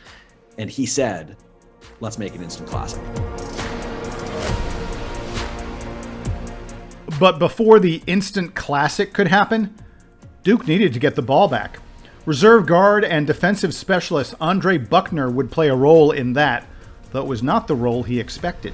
And 0.57 0.69
he 0.69 0.85
said, 0.85 1.35
"Let's 1.99 2.17
make 2.17 2.35
an 2.35 2.43
Instant 2.43 2.69
Classic." 2.69 3.01
But 7.19 7.39
before 7.39 7.79
the 7.79 8.01
Instant 8.07 8.55
Classic 8.55 9.11
could 9.11 9.27
happen, 9.27 9.75
Duke 10.43 10.67
needed 10.67 10.93
to 10.93 10.99
get 10.99 11.15
the 11.15 11.21
ball 11.21 11.47
back. 11.47 11.79
Reserve 12.27 12.65
guard 12.65 13.05
and 13.05 13.25
defensive 13.25 13.73
specialist 13.73 14.35
Andre 14.41 14.77
Buckner 14.77 15.29
would 15.29 15.49
play 15.49 15.69
a 15.69 15.75
role 15.77 16.11
in 16.11 16.33
that, 16.33 16.67
though 17.13 17.21
it 17.21 17.25
was 17.25 17.41
not 17.41 17.67
the 17.67 17.75
role 17.75 18.03
he 18.03 18.19
expected. 18.19 18.73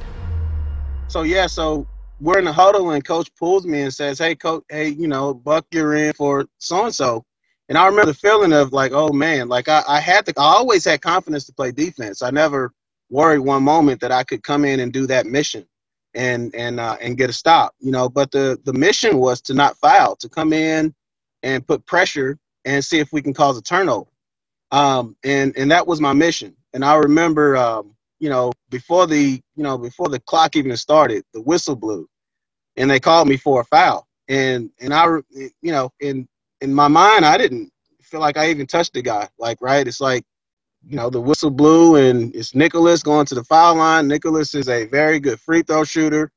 So 1.08 1.22
yeah, 1.22 1.46
so 1.46 1.88
we're 2.20 2.40
in 2.40 2.46
the 2.46 2.52
huddle 2.52 2.90
and 2.90 3.06
coach 3.06 3.30
pulls 3.36 3.68
me 3.68 3.82
and 3.82 3.94
says, 3.94 4.18
"Hey, 4.18 4.34
coach, 4.34 4.64
hey, 4.70 4.88
you 4.88 5.08
know, 5.08 5.36
Buck, 5.36 5.68
you're 5.70 5.94
in 5.94 6.14
for 6.14 6.48
so 6.58 6.86
and 6.86 6.96
so." 6.96 7.26
And 7.70 7.78
I 7.78 7.86
remember 7.86 8.08
the 8.08 8.18
feeling 8.18 8.54
of 8.54 8.74
like, 8.74 8.92
"Oh 8.92 9.14
man!" 9.14 9.50
Like 9.50 9.70
I, 9.70 9.84
I 9.88 10.00
had 10.00 10.26
to, 10.26 10.34
I 10.36 10.46
always 10.46 10.84
had 10.84 11.02
confidence 11.02 11.46
to 11.46 11.54
play 11.54 11.72
defense. 11.72 12.24
I 12.24 12.32
never 12.32 12.74
worried 13.12 13.42
one 13.42 13.62
moment 13.62 14.02
that 14.02 14.12
I 14.12 14.24
could 14.24 14.42
come 14.42 14.66
in 14.66 14.80
and 14.80 14.92
do 14.92 15.06
that 15.06 15.28
mission 15.28 15.64
and 16.16 16.56
and 16.56 16.80
uh, 16.80 16.98
and 17.00 17.20
get 17.20 17.30
a 17.30 17.34
stop, 17.34 17.76
you 17.80 17.92
know. 17.92 18.10
But 18.10 18.32
the 18.32 18.60
the 18.64 18.74
mission 18.74 19.20
was 19.20 19.42
to 19.42 19.54
not 19.54 19.78
foul, 19.78 20.16
to 20.16 20.28
come 20.28 20.54
in 20.54 20.96
and 21.44 21.68
put 21.68 21.86
pressure 21.86 22.40
and 22.66 22.84
see 22.84 23.00
if 23.00 23.14
we 23.14 23.22
can 23.22 23.34
cause 23.34 23.58
a 23.58 23.62
turnover. 23.62 24.10
Um, 24.72 25.16
and 25.24 25.56
and 25.58 25.72
that 25.72 25.88
was 25.88 26.02
my 26.02 26.14
mission. 26.14 26.56
And 26.74 26.84
I 26.84 26.96
remember, 26.96 27.56
um, 27.58 27.96
you 28.20 28.30
know, 28.30 28.52
before 28.70 29.08
the 29.08 29.42
you 29.56 29.64
know 29.64 29.78
before 29.78 30.10
the 30.10 30.20
clock 30.22 30.56
even 30.56 30.76
started, 30.78 31.24
the 31.34 31.42
whistle 31.42 31.76
blew, 31.76 32.08
and 32.78 32.90
they 32.90 33.00
called 33.00 33.28
me 33.28 33.38
for 33.38 33.62
a 33.62 33.66
foul. 33.66 34.08
And 34.28 34.72
and 34.82 34.94
I, 34.94 35.06
you 35.32 35.72
know, 35.72 35.92
in 36.02 36.28
in 36.62 36.74
my 36.74 36.88
mind, 36.88 37.26
I 37.26 37.38
didn't 37.38 37.72
feel 38.02 38.20
like 38.20 38.38
I 38.38 38.50
even 38.50 38.68
touched 38.68 38.94
the 38.94 39.02
guy. 39.02 39.30
Like, 39.40 39.60
right? 39.62 39.88
It's 39.88 40.02
like, 40.02 40.24
you 40.86 40.96
know, 40.98 41.10
the 41.10 41.22
whistle 41.22 41.52
blew, 41.52 41.98
and 41.98 42.36
it's 42.36 42.56
Nicholas 42.56 43.04
going 43.04 43.26
to 43.28 43.36
the 43.36 43.44
foul 43.46 43.76
line. 43.76 44.08
Nicholas 44.08 44.56
is 44.56 44.70
a 44.70 44.86
very 44.88 45.20
good 45.20 45.40
free 45.40 45.64
throw 45.64 45.84
shooter, 45.84 46.32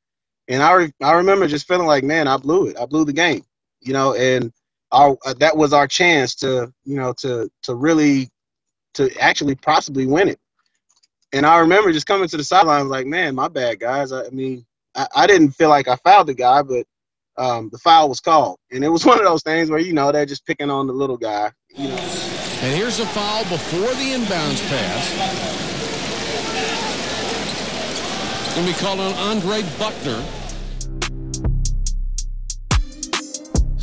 and 0.49 0.63
I 0.63 0.73
re- 0.75 0.95
I 1.03 1.13
remember 1.13 1.47
just 1.49 1.69
feeling 1.69 1.87
like, 1.87 2.05
man, 2.05 2.29
I 2.29 2.37
blew 2.39 2.69
it. 2.69 2.79
I 2.79 2.87
blew 2.87 3.05
the 3.05 3.13
game. 3.15 3.45
You 3.83 3.93
know, 3.95 4.15
and 4.15 4.53
our 4.93 5.17
uh, 5.25 5.35
that 5.41 5.57
was 5.57 5.73
our 5.73 5.87
chance 5.87 6.35
to 6.37 6.73
you 6.85 6.97
know 6.97 7.13
to 7.19 7.51
to 7.65 7.75
really 7.75 8.29
to 8.95 9.11
actually 9.19 9.55
possibly 9.55 10.07
win 10.07 10.29
it. 10.29 10.39
And 11.33 11.45
I 11.45 11.59
remember 11.59 11.93
just 11.93 12.07
coming 12.07 12.29
to 12.29 12.37
the 12.37 12.45
sidelines 12.45 12.89
like, 12.89 13.07
man, 13.07 13.35
my 13.35 13.49
bad, 13.49 13.79
guys. 13.79 14.11
I, 14.11 14.25
I 14.25 14.31
mean, 14.31 14.65
I, 14.95 15.07
I, 15.15 15.27
didn't 15.27 15.51
feel 15.51 15.69
like 15.69 15.87
I 15.87 15.97
fouled 15.97 16.29
the 16.29 16.35
guy, 16.35 16.63
but 16.63 16.87
um, 17.37 17.69
the 17.71 17.79
foul 17.79 18.09
was 18.09 18.21
called, 18.21 18.59
and 18.71 18.83
it 18.83 18.89
was 18.89 19.05
one 19.07 19.19
of 19.19 19.25
those 19.25 19.43
things 19.43 19.71
where 19.71 19.79
you 19.79 19.93
know 19.93 20.13
they're 20.13 20.25
just 20.27 20.47
picking 20.47 20.71
on 20.71 20.87
the 20.87 20.93
little 20.93 21.19
guy, 21.19 21.53
you 21.75 21.89
know. 21.89 21.97
And 21.97 22.75
here's 22.75 23.01
a 23.01 23.07
foul 23.07 23.43
before 23.45 23.95
the 23.95 24.13
inbounds 24.13 24.67
pass. 24.71 25.47
Going 28.55 28.67
to 28.67 28.73
be 28.73 28.79
called 28.79 29.01
on 29.01 29.13
Andre 29.13 29.63
Buckner. 29.79 30.46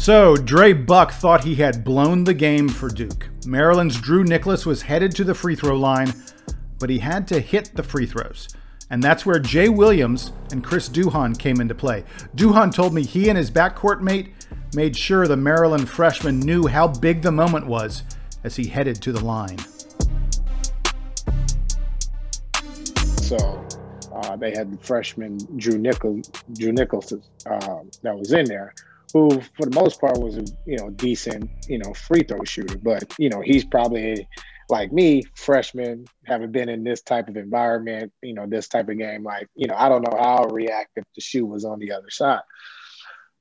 So, 0.04 0.36
Dre 0.36 0.74
Buck 0.74 1.14
thought 1.14 1.46
he 1.46 1.56
had 1.56 1.86
blown 1.86 2.26
the 2.26 2.34
game 2.34 2.68
for 2.68 2.90
Duke. 2.90 3.30
Maryland's 3.46 4.02
Drew 4.02 4.26
Nicholas 4.26 4.66
was 4.66 4.82
headed 4.82 5.16
to 5.16 5.24
the 5.24 5.34
free 5.34 5.56
throw 5.56 5.78
line, 5.78 6.14
but 6.78 6.90
he 6.90 7.00
had 7.00 7.26
to 7.30 7.40
hit 7.40 7.72
the 7.74 7.84
free 7.84 8.06
throws. 8.06 8.50
And 8.90 9.02
that's 9.02 9.26
where 9.26 9.40
Jay 9.40 9.70
Williams 9.70 10.34
and 10.52 10.62
Chris 10.62 10.90
Duhon 10.90 11.40
came 11.40 11.62
into 11.62 11.74
play. 11.74 12.04
Duhon 12.36 12.74
told 12.74 12.94
me 12.94 13.06
he 13.06 13.30
and 13.30 13.38
his 13.38 13.50
backcourt 13.50 14.02
mate 14.02 14.34
made 14.76 14.98
sure 14.98 15.26
the 15.26 15.38
Maryland 15.38 15.88
freshman 15.88 16.38
knew 16.42 16.68
how 16.68 16.90
big 16.90 17.22
the 17.22 17.32
moment 17.32 17.66
was 17.66 18.04
as 18.44 18.58
he 18.58 18.68
headed 18.68 19.02
to 19.04 19.14
the 19.14 19.24
line. 19.24 19.58
So 23.22 23.66
uh, 24.14 24.36
they 24.36 24.52
had 24.52 24.70
the 24.70 24.80
freshman 24.82 25.38
Drew 25.56 25.78
Nichols, 25.78 26.30
Drew 26.52 26.74
Nichols 26.74 27.14
uh, 27.46 27.80
that 28.02 28.20
was 28.20 28.34
in 28.34 28.44
there, 28.44 28.74
who 29.14 29.30
for 29.56 29.66
the 29.66 29.80
most 29.80 30.02
part 30.02 30.20
was 30.20 30.38
a 30.38 30.44
you 30.66 30.78
know 30.78 30.90
decent 30.90 31.50
you 31.70 31.78
know 31.78 31.94
free 31.94 32.24
throw 32.24 32.44
shooter, 32.44 32.78
but 32.78 33.14
you 33.18 33.30
know 33.30 33.42
he's 33.42 33.64
probably 33.64 34.28
like 34.70 34.92
me, 34.92 35.24
freshman, 35.36 36.06
haven't 36.26 36.52
been 36.52 36.70
in 36.70 36.84
this 36.84 37.02
type 37.02 37.28
of 37.28 37.38
environment, 37.38 38.12
you 38.22 38.34
know, 38.34 38.48
this 38.48 38.68
type 38.68 38.90
of 38.90 38.98
game. 38.98 39.24
Like, 39.24 39.48
you 39.56 39.68
know, 39.68 39.76
I 39.76 39.90
don't 39.90 40.02
know 40.02 40.18
how 40.18 40.44
I'll 40.44 40.50
react 40.50 40.92
if 40.96 41.04
the 41.16 41.22
shoe 41.22 41.46
was 41.46 41.66
on 41.66 41.80
the 41.80 41.92
other 41.92 42.10
side. 42.10 42.42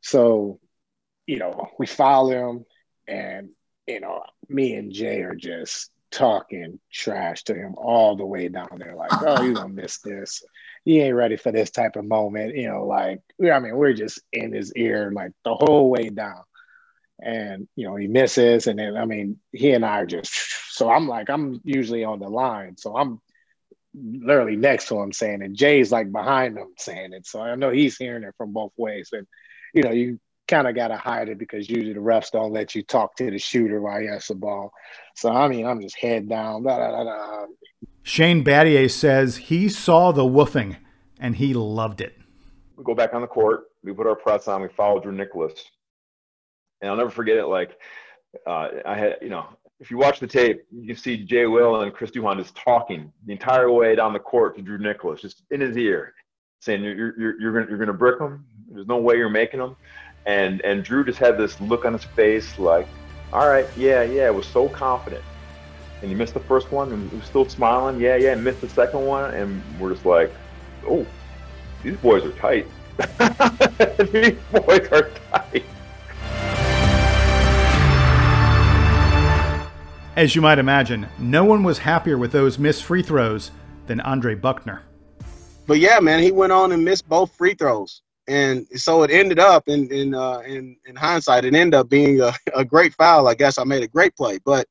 So, 0.01 0.61
you 1.27 1.39
know, 1.39 1.69
we 1.79 1.87
foul 1.87 2.29
him, 2.29 2.65
and 3.07 3.51
you 3.87 4.01
know, 4.01 4.23
me 4.49 4.75
and 4.75 4.93
Jay 4.93 5.23
are 5.23 5.35
just 5.35 5.91
talking 6.13 6.79
trash 6.93 7.45
to 7.45 7.55
him 7.55 7.75
all 7.77 8.17
the 8.17 8.27
way 8.27 8.49
down 8.49 8.79
there. 8.79 8.95
Like, 8.95 9.11
oh, 9.23 9.43
you're 9.43 9.55
gonna 9.55 9.69
miss 9.69 9.99
this. 9.99 10.43
You 10.85 11.03
ain't 11.03 11.17
ready 11.17 11.37
for 11.37 11.53
this 11.53 11.71
type 11.71 11.97
of 11.97 12.05
moment. 12.05 12.57
You 12.57 12.69
know, 12.69 12.85
like, 12.85 13.21
I 13.41 13.59
mean, 13.59 13.77
we're 13.77 13.95
just 13.95 14.21
in 14.33 14.53
his 14.53 14.73
ear 14.75 15.11
like 15.13 15.33
the 15.45 15.55
whole 15.55 15.91
way 15.91 16.09
down 16.11 16.43
and 17.23 17.69
you 17.77 17.87
know 17.87 17.95
he 17.97 18.09
misses 18.09 18.67
and 18.67 18.79
then 18.79 18.97
i 18.97 19.05
mean 19.05 19.39
he 19.53 19.71
and 19.71 19.85
i 19.85 20.01
are 20.01 20.07
just 20.07 20.33
so 20.71 20.91
i'm 20.91 21.07
like 21.07 21.31
i'm 21.31 21.61
usually 21.65 22.05
on 22.05 22.19
the 22.19 22.29
line 22.29 22.77
so 22.77 22.97
i'm 22.97 23.21
literally 23.95 24.57
next 24.57 24.89
to 24.89 24.99
him 24.99 25.13
saying 25.13 25.43
it 25.43 25.53
jay's 25.53 25.93
like 25.93 26.11
behind 26.11 26.59
him 26.59 26.73
saying 26.79 27.13
it 27.13 27.27
so 27.27 27.41
i 27.41 27.55
know 27.55 27.71
he's 27.71 27.97
hearing 27.97 28.25
it 28.25 28.35
from 28.37 28.53
both 28.53 28.73
ways 28.77 29.11
and 29.13 29.27
you 29.73 29.83
know 29.83 29.91
you 29.93 30.19
kind 30.49 30.67
of 30.67 30.75
got 30.75 30.89
to 30.89 30.97
hide 30.97 31.29
it 31.29 31.39
because 31.39 31.69
usually 31.71 31.93
the 31.93 32.01
refs 32.01 32.31
don't 32.31 32.53
let 32.53 32.75
you 32.75 32.83
talk 32.83 33.15
to 33.17 33.31
the 33.31 33.39
shooter 33.39 33.81
while 33.81 34.01
he 34.01 34.07
has 34.07 34.27
the 34.27 34.35
ball 34.35 34.73
so 35.15 35.31
i 35.31 35.49
mean 35.49 35.67
i'm 35.67 35.81
just 35.81 35.97
head 35.97 36.29
down 36.29 36.63
blah, 36.63 36.77
blah, 36.77 37.03
blah, 37.03 37.47
shane 38.03 38.45
battier 38.45 38.91
says 38.91 39.37
he 39.37 39.69
saw 39.69 40.13
the 40.13 40.25
woofing 40.25 40.77
and 41.21 41.37
he 41.37 41.55
loved 41.55 42.01
it 42.01 42.19
we 42.77 42.85
go 42.85 42.95
back 42.95 43.15
on 43.15 43.21
the 43.21 43.27
court 43.27 43.65
we 43.85 43.93
put 43.93 44.07
our 44.07 44.17
press 44.17 44.49
on 44.49 44.61
we 44.61 44.69
follow 44.69 45.01
drew 45.01 45.13
nicholas 45.13 45.71
and 46.83 46.91
I'll 46.91 46.97
never 46.97 47.11
forget 47.11 47.37
it. 47.39 47.47
Like 47.47 47.79
uh, 48.47 48.69
I 48.85 48.97
had, 48.97 49.17
you 49.23 49.31
know, 49.31 49.47
if 49.81 49.91
you 49.91 49.97
watch 49.97 50.21
the 50.21 50.27
tape, 50.27 50.65
you 50.71 50.87
can 50.87 50.97
see 50.97 51.25
Jay 51.25 51.47
Will 51.47 51.81
and 51.81 51.93
Chris 51.93 52.11
Duhon 52.11 52.37
just 52.37 52.55
talking 52.55 53.11
the 53.25 53.33
entire 53.33 53.71
way 53.71 53.95
down 53.95 54.13
the 54.13 54.19
court 54.19 54.57
to 54.57 54.63
Drew 54.63 54.79
Nicholas, 54.79 55.21
just 55.23 55.43
in 55.51 55.61
his 55.61 55.77
ear, 55.77 56.15
saying 56.61 56.83
you're 56.83 57.19
you're 57.19 57.41
you're 57.41 57.53
gonna 57.53 57.67
you're 57.69 57.79
gonna 57.79 57.93
brick 57.93 58.21
him. 58.21 58.45
There's 58.71 58.87
no 58.87 58.99
way 58.99 59.17
you're 59.17 59.31
making 59.31 59.61
him. 59.61 59.77
And 60.27 60.61
and 60.63 60.85
Drew 60.85 61.05
just 61.05 61.19
had 61.19 61.37
this 61.37 61.61
look 61.61 61.85
on 61.85 61.93
his 61.93 62.05
face, 62.05 62.59
like, 62.59 62.87
all 63.33 63.49
right, 63.49 63.67
yeah, 63.77 64.03
yeah, 64.03 64.31
was 64.31 64.47
so 64.47 64.69
confident. 64.69 65.25
And 66.01 66.11
he 66.11 66.15
missed 66.15 66.35
the 66.35 66.41
first 66.41 66.71
one, 66.71 66.93
and 66.93 67.11
he 67.11 67.17
was 67.17 67.27
still 67.27 67.49
smiling. 67.49 68.01
Yeah, 68.01 68.17
yeah, 68.17 68.33
and 68.33 68.43
missed 68.43 68.61
the 68.61 68.69
second 68.69 69.05
one, 69.05 69.33
and 69.35 69.63
we're 69.81 69.93
just 69.93 70.05
like, 70.05 70.33
oh, 70.87 71.07
these 71.83 71.97
boys 71.97 72.25
are 72.25 72.33
tight. 72.33 72.67
these 74.13 74.37
boys 74.53 74.89
are 74.93 75.11
tight. 75.33 75.65
As 80.15 80.35
you 80.37 80.43
might 80.43 80.59
imagine, 80.59 81.09
no 81.19 81.45
one 81.45 81.63
was 81.63 81.79
happier 81.79 82.19
with 82.19 82.33
those 82.33 82.59
missed 82.59 82.85
free 82.85 83.03
throws 83.03 83.51
than 83.87 83.99
Andre 84.01 84.35
Buckner. 84.35 84.83
But 85.67 85.79
yeah, 85.79 86.01
man, 86.01 86.23
he 86.23 86.31
went 86.31 86.53
on 86.53 86.73
and 86.73 86.85
missed 86.85 87.09
both 87.09 87.33
free 87.33 87.55
throws. 87.55 88.03
And 88.29 88.67
so 88.77 89.03
it 89.03 89.11
ended 89.11 89.39
up 89.39 89.69
in 89.69 89.91
in 89.93 90.15
uh, 90.15 90.39
in, 90.41 90.77
in 90.87 90.97
hindsight, 90.97 91.45
it 91.45 91.55
ended 91.55 91.75
up 91.75 91.89
being 91.89 92.21
a, 92.21 92.33
a 92.55 92.65
great 92.65 92.95
foul. 92.95 93.29
I 93.29 93.35
guess 93.35 93.59
I 93.59 93.65
made 93.65 93.83
a 93.83 93.89
great 93.89 94.15
play. 94.17 94.39
But 94.45 94.67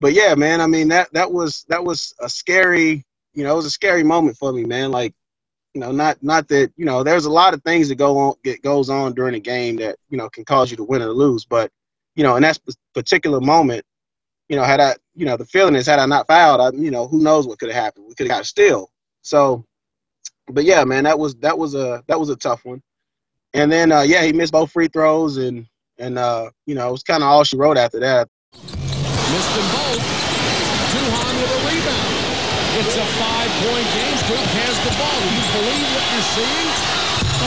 but 0.00 0.12
yeah, 0.12 0.34
man, 0.34 0.60
I 0.60 0.66
mean 0.66 0.88
that 0.88 1.12
that 1.12 1.32
was 1.32 1.64
that 1.68 1.82
was 1.82 2.14
a 2.20 2.28
scary, 2.28 3.04
you 3.32 3.44
know, 3.44 3.52
it 3.52 3.56
was 3.56 3.66
a 3.66 3.70
scary 3.70 4.02
moment 4.02 4.36
for 4.36 4.52
me, 4.52 4.64
man. 4.64 4.90
Like, 4.90 5.14
you 5.72 5.80
know, 5.80 5.92
not 5.92 6.22
not 6.22 6.46
that, 6.48 6.72
you 6.76 6.84
know, 6.84 7.02
there's 7.02 7.24
a 7.24 7.32
lot 7.32 7.54
of 7.54 7.62
things 7.62 7.88
that 7.88 7.94
go 7.96 8.18
on 8.18 8.34
get 8.44 8.62
goes 8.62 8.90
on 8.90 9.14
during 9.14 9.34
a 9.34 9.40
game 9.40 9.76
that, 9.76 9.96
you 10.10 10.18
know, 10.18 10.28
can 10.28 10.44
cause 10.44 10.70
you 10.70 10.76
to 10.76 10.84
win 10.84 11.02
or 11.02 11.08
lose. 11.08 11.44
But, 11.44 11.70
you 12.16 12.22
know, 12.22 12.36
in 12.36 12.42
that 12.42 12.58
particular 12.92 13.40
moment, 13.40 13.84
you 14.48 14.56
know, 14.56 14.64
had 14.64 14.80
I, 14.80 14.94
you 15.14 15.24
know, 15.24 15.36
the 15.36 15.46
feeling 15.46 15.74
is 15.74 15.86
had 15.86 15.98
I 15.98 16.06
not 16.06 16.26
fouled, 16.26 16.60
I, 16.60 16.76
you 16.76 16.90
know, 16.90 17.08
who 17.08 17.22
knows 17.22 17.46
what 17.46 17.58
could 17.58 17.70
have 17.70 17.82
happened? 17.82 18.06
We 18.06 18.14
could 18.14 18.28
have 18.28 18.38
got 18.38 18.46
still. 18.46 18.90
So, 19.22 19.64
but 20.48 20.64
yeah, 20.64 20.84
man, 20.84 21.04
that 21.04 21.18
was 21.18 21.34
that 21.36 21.58
was 21.58 21.74
a 21.74 22.02
that 22.06 22.18
was 22.18 22.28
a 22.28 22.36
tough 22.36 22.64
one. 22.64 22.82
And 23.54 23.70
then 23.70 23.92
uh, 23.92 24.02
yeah, 24.02 24.22
he 24.24 24.32
missed 24.32 24.52
both 24.52 24.70
free 24.72 24.88
throws, 24.88 25.36
and 25.36 25.66
and 25.98 26.18
uh, 26.18 26.50
you 26.66 26.74
know, 26.74 26.88
it 26.88 26.92
was 26.92 27.02
kind 27.02 27.22
of 27.22 27.28
all 27.28 27.44
she 27.44 27.56
wrote 27.56 27.76
after 27.76 28.00
that. 28.00 28.28
Missed 28.52 28.74
them 28.74 29.68
both. 29.72 30.02
Duhon 30.92 31.34
with 31.40 31.50
a 31.50 31.60
rebound. 31.66 32.14
It's 32.76 32.96
a 32.96 33.06
five-point 33.22 33.86
game. 33.94 34.18
Duke 34.26 34.50
has 34.58 34.74
the 34.82 34.90
ball. 34.98 35.14
Do 35.22 35.30
you 35.30 35.46
believe 35.54 35.86
what 35.94 36.06
you're 36.10 36.28
seeing? 36.34 36.70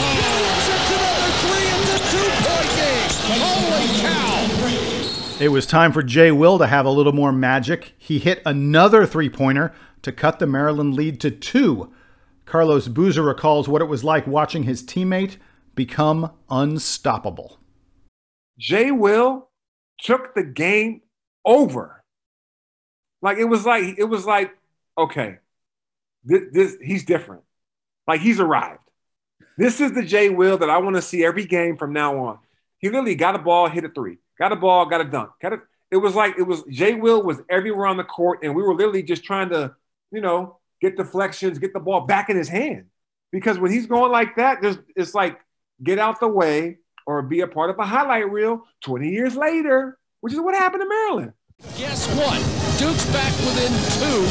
Oh, 0.00 0.16
it's 0.64 0.90
another 0.96 1.32
three. 1.44 1.68
It's 1.76 1.92
a 1.92 2.00
two-point 2.08 2.70
game. 2.80 3.10
Holy 3.36 3.88
cow! 4.00 5.44
It 5.44 5.48
was 5.48 5.66
time 5.66 5.92
for 5.92 6.02
Jay 6.02 6.32
Will 6.32 6.58
to 6.58 6.66
have 6.66 6.86
a 6.86 6.90
little 6.90 7.12
more 7.12 7.30
magic. 7.30 7.92
He 7.98 8.18
hit 8.18 8.42
another 8.44 9.06
three 9.06 9.28
pointer 9.28 9.72
to 10.02 10.10
cut 10.10 10.38
the 10.38 10.46
Maryland 10.46 10.94
lead 10.94 11.20
to 11.20 11.30
two. 11.30 11.92
Carlos 12.48 12.88
Boozer 12.88 13.22
recalls 13.22 13.68
what 13.68 13.82
it 13.82 13.86
was 13.86 14.02
like 14.02 14.26
watching 14.26 14.62
his 14.62 14.82
teammate 14.82 15.36
become 15.74 16.32
unstoppable. 16.50 17.60
Jay 18.58 18.90
Will 18.90 19.48
took 20.00 20.34
the 20.34 20.42
game 20.42 21.02
over. 21.44 22.02
Like 23.22 23.38
it 23.38 23.44
was 23.44 23.66
like 23.66 23.98
it 23.98 24.04
was 24.04 24.24
like 24.24 24.56
okay, 24.96 25.38
this, 26.24 26.42
this 26.52 26.76
he's 26.82 27.04
different. 27.04 27.42
Like 28.06 28.20
he's 28.20 28.40
arrived. 28.40 28.80
This 29.56 29.80
is 29.80 29.92
the 29.92 30.02
Jay 30.02 30.30
Will 30.30 30.58
that 30.58 30.70
I 30.70 30.78
want 30.78 30.96
to 30.96 31.02
see 31.02 31.24
every 31.24 31.44
game 31.44 31.76
from 31.76 31.92
now 31.92 32.18
on. 32.26 32.38
He 32.78 32.88
literally 32.88 33.14
got 33.14 33.34
a 33.34 33.38
ball, 33.38 33.68
hit 33.68 33.84
a 33.84 33.88
three 33.88 34.18
got 34.38 34.52
a 34.52 34.56
ball, 34.56 34.86
got 34.86 35.00
a 35.00 35.04
dunk. 35.04 35.30
Got 35.42 35.52
a, 35.52 35.58
it 35.90 35.96
was 35.96 36.14
like 36.14 36.38
it 36.38 36.42
was 36.42 36.62
Jay 36.70 36.94
Will 36.94 37.22
was 37.22 37.40
everywhere 37.50 37.86
on 37.86 37.96
the 37.96 38.04
court, 38.04 38.40
and 38.42 38.54
we 38.54 38.62
were 38.62 38.74
literally 38.74 39.02
just 39.02 39.24
trying 39.24 39.50
to, 39.50 39.74
you 40.10 40.20
know, 40.20 40.58
get 40.80 40.96
deflections, 40.96 41.58
get 41.58 41.72
the 41.72 41.80
ball 41.80 42.02
back 42.02 42.30
in 42.30 42.36
his 42.36 42.48
hand. 42.48 42.86
Because 43.30 43.58
when 43.58 43.70
he's 43.70 43.86
going 43.86 44.10
like 44.10 44.36
that, 44.36 44.62
there's 44.62 44.78
it's 44.96 45.14
like 45.14 45.38
get 45.82 45.98
out 45.98 46.20
the 46.20 46.28
way 46.28 46.78
or 47.06 47.22
be 47.22 47.40
a 47.40 47.48
part 47.48 47.70
of 47.70 47.78
a 47.78 47.84
highlight 47.84 48.30
reel 48.30 48.62
20 48.84 49.08
years 49.08 49.36
later, 49.36 49.98
which 50.20 50.32
is 50.32 50.40
what 50.40 50.54
happened 50.54 50.82
to 50.82 50.88
Maryland. 50.88 51.32
Guess 51.76 52.06
what? 52.14 52.38
Duke's 52.78 53.02
back 53.10 53.34
within 53.42 53.74
two 53.98 54.22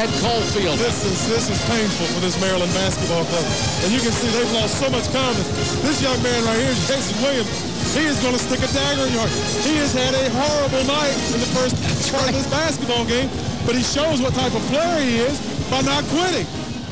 at 0.00 0.08
Cole 0.24 0.40
Field. 0.56 0.80
This 0.80 1.04
is 1.04 1.28
this 1.28 1.52
is 1.52 1.60
painful 1.68 2.06
for 2.08 2.20
this 2.24 2.40
Maryland 2.40 2.72
basketball 2.72 3.20
club. 3.28 3.44
And 3.84 3.92
you 3.92 4.00
can 4.00 4.08
see 4.16 4.32
they've 4.32 4.54
lost 4.56 4.80
so 4.80 4.88
much 4.88 5.04
confidence. 5.12 5.52
This 5.84 6.00
young 6.00 6.16
man 6.24 6.40
right 6.48 6.56
here, 6.56 6.72
Jason 6.88 7.20
Williams, 7.20 7.52
he 7.92 8.08
is 8.08 8.16
going 8.24 8.32
to 8.32 8.40
stick 8.40 8.64
a 8.64 8.70
dagger 8.72 9.04
in 9.04 9.12
your 9.12 9.28
heart. 9.28 9.34
He 9.68 9.76
has 9.76 9.92
had 9.92 10.16
a 10.16 10.24
horrible 10.32 10.84
night 10.88 11.12
in 11.36 11.38
the 11.44 11.50
first 11.52 11.76
part 12.08 12.24
of 12.30 12.34
this 12.34 12.48
basketball 12.48 13.04
game, 13.04 13.28
but 13.66 13.76
he 13.76 13.82
shows 13.84 14.22
what 14.24 14.32
type 14.32 14.54
of 14.56 14.62
player 14.72 15.04
he 15.04 15.18
is 15.20 15.36
by 15.70 15.80
not 15.82 16.04
quitting. 16.04 16.46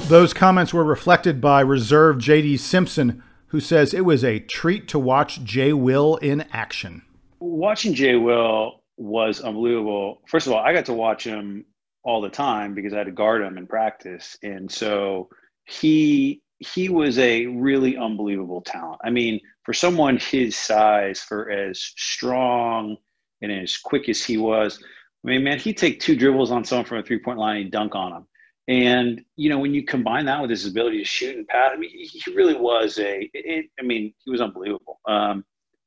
Those 0.08 0.32
comments 0.32 0.72
were 0.72 0.84
reflected 0.84 1.40
by 1.40 1.60
reserve 1.60 2.18
J.D. 2.18 2.56
Simpson, 2.58 3.22
who 3.48 3.60
says 3.60 3.92
it 3.92 4.04
was 4.04 4.24
a 4.24 4.38
treat 4.38 4.88
to 4.88 4.98
watch 4.98 5.42
Jay 5.42 5.72
Will 5.72 6.16
in 6.16 6.42
action. 6.52 7.02
Watching 7.40 7.92
Jay 7.92 8.16
Will 8.16 8.82
was 8.96 9.40
unbelievable. 9.40 10.22
First 10.26 10.46
of 10.46 10.52
all, 10.52 10.60
I 10.60 10.72
got 10.72 10.86
to 10.86 10.94
watch 10.94 11.24
him 11.24 11.64
all 12.04 12.20
the 12.20 12.30
time 12.30 12.74
because 12.74 12.92
I 12.92 12.98
had 12.98 13.06
to 13.06 13.12
guard 13.12 13.42
him 13.42 13.58
in 13.58 13.66
practice. 13.66 14.36
And 14.42 14.70
so 14.70 15.28
he 15.64 16.42
he 16.60 16.88
was 16.88 17.18
a 17.18 17.46
really 17.46 17.96
unbelievable 17.96 18.62
talent. 18.62 19.00
I 19.04 19.10
mean, 19.10 19.40
for 19.62 19.72
someone 19.72 20.16
his 20.16 20.56
size, 20.56 21.20
for 21.20 21.50
as 21.50 21.78
strong 21.80 22.96
and 23.42 23.52
as 23.52 23.76
quick 23.76 24.08
as 24.08 24.24
he 24.24 24.38
was, 24.38 24.82
I 25.24 25.28
mean, 25.28 25.44
man, 25.44 25.58
he'd 25.58 25.76
take 25.76 26.00
two 26.00 26.16
dribbles 26.16 26.50
on 26.50 26.64
someone 26.64 26.86
from 26.86 26.98
a 26.98 27.02
three 27.02 27.18
point 27.18 27.38
line 27.38 27.60
and 27.62 27.70
dunk 27.70 27.94
on 27.94 28.12
him. 28.12 28.26
And, 28.68 29.22
you 29.36 29.48
know, 29.48 29.58
when 29.58 29.72
you 29.72 29.84
combine 29.84 30.26
that 30.26 30.40
with 30.42 30.50
his 30.50 30.66
ability 30.66 30.98
to 30.98 31.04
shoot 31.04 31.36
and 31.36 31.48
pass, 31.48 31.70
I 31.72 31.78
mean, 31.78 31.90
he 31.90 32.34
really 32.34 32.54
was 32.54 32.98
a, 32.98 33.28
it, 33.32 33.66
I 33.80 33.82
mean, 33.82 34.12
he 34.24 34.30
was 34.30 34.42
unbelievable. 34.42 35.00
Um, 35.08 35.44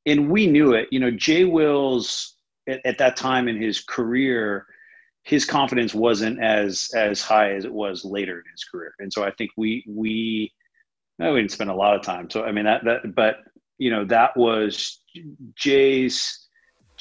and 0.07 0.31
we 0.31 0.47
knew 0.47 0.73
it. 0.73 0.87
You 0.91 0.99
know, 0.99 1.11
Jay 1.11 1.45
Wills 1.45 2.35
at, 2.67 2.83
at 2.83 2.97
that 2.97 3.15
time 3.15 3.47
in 3.47 3.61
his 3.61 3.81
career, 3.81 4.65
his 5.23 5.45
confidence 5.45 5.93
wasn't 5.93 6.41
as 6.41 6.89
as 6.95 7.21
high 7.21 7.53
as 7.53 7.63
it 7.63 7.71
was 7.71 8.03
later 8.03 8.39
in 8.39 8.43
his 8.51 8.63
career. 8.63 8.95
And 8.97 9.13
so 9.13 9.23
I 9.23 9.29
think 9.31 9.51
we 9.55 9.85
we 9.87 10.51
we 11.19 11.25
didn't 11.25 11.51
spend 11.51 11.69
a 11.69 11.75
lot 11.75 11.95
of 11.95 12.01
time. 12.01 12.31
So 12.31 12.43
I 12.43 12.51
mean 12.51 12.65
that 12.65 12.83
that 12.85 13.13
but 13.13 13.35
you 13.81 13.89
know, 13.89 14.05
that 14.05 14.37
was 14.37 14.99
Jay's 15.55 16.40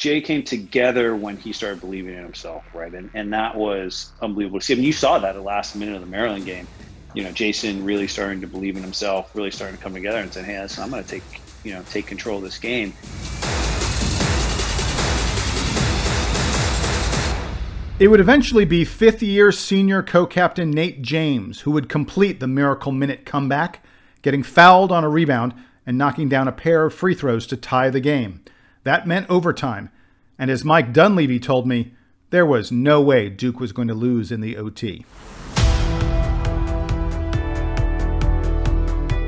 Jay 0.01 0.23
came 0.23 0.43
together 0.43 1.15
when 1.15 1.37
he 1.37 1.53
started 1.53 1.79
believing 1.79 2.15
in 2.15 2.23
himself, 2.23 2.65
right? 2.75 2.93
And 2.95 3.11
and 3.13 3.31
that 3.35 3.55
was 3.55 4.13
unbelievable 4.23 4.59
to 4.59 4.65
see. 4.65 4.73
I 4.73 4.77
mean, 4.77 4.87
you 4.87 4.95
saw 4.95 5.19
that 5.19 5.29
at 5.29 5.35
the 5.35 5.43
last 5.43 5.77
minute 5.77 5.95
of 5.95 6.01
the 6.01 6.07
Maryland 6.07 6.47
game. 6.47 6.67
You 7.13 7.23
know, 7.23 7.31
Jason 7.33 7.85
really 7.85 8.09
starting 8.09 8.41
to 8.41 8.47
believe 8.47 8.79
in 8.79 8.83
himself, 8.83 9.31
really 9.37 9.51
starting 9.51 9.77
to 9.77 9.83
come 9.83 9.93
together 9.93 10.17
and 10.17 10.33
saying, 10.33 10.47
"Hey, 10.47 10.59
listen, 10.59 10.83
I'm 10.83 10.91
going 10.91 11.05
to 11.05 11.09
take 11.09 11.23
you 11.65 11.75
know 11.75 11.83
take 11.91 12.07
control 12.07 12.39
of 12.39 12.45
this 12.45 12.59
game." 12.59 12.95
It 17.99 18.09
would 18.09 18.21
eventually 18.21 18.65
be 18.65 18.87
fifth 18.87 19.23
year 19.23 19.53
senior 19.53 20.03
co 20.03 20.25
captain 20.25 20.71
Nate 20.71 21.03
James 21.03 21.61
who 21.61 21.73
would 21.73 21.91
complete 21.91 22.41
the 22.41 22.49
Miracle 22.49 22.91
Minute 22.91 23.27
comeback, 23.27 23.85
getting 24.23 24.45
fouled 24.45 24.93
on 24.93 25.05
a 25.05 25.11
rebound 25.11 25.53
and 25.85 25.99
knocking 25.99 26.31
down 26.31 26.49
a 26.49 26.53
pair 26.53 26.87
of 26.87 26.95
free 26.95 27.15
throws 27.15 27.47
to 27.49 27.57
tie 27.59 27.91
the 27.91 28.01
game. 28.01 28.41
That 28.83 29.07
meant 29.07 29.29
overtime, 29.29 29.91
and 30.39 30.51
as 30.51 30.65
Mike 30.65 30.93
Dunleavy 30.93 31.39
told 31.39 31.67
me, 31.67 31.93
there 32.31 32.47
was 32.47 32.73
no 32.73 33.01
way 33.01 33.29
Duke 33.29 33.61
was 33.61 33.73
going 33.73 33.89
to 33.89 33.95
lose 33.95 34.33
in 34.33 34.41
the 34.41 34.57
OT. 34.57 35.05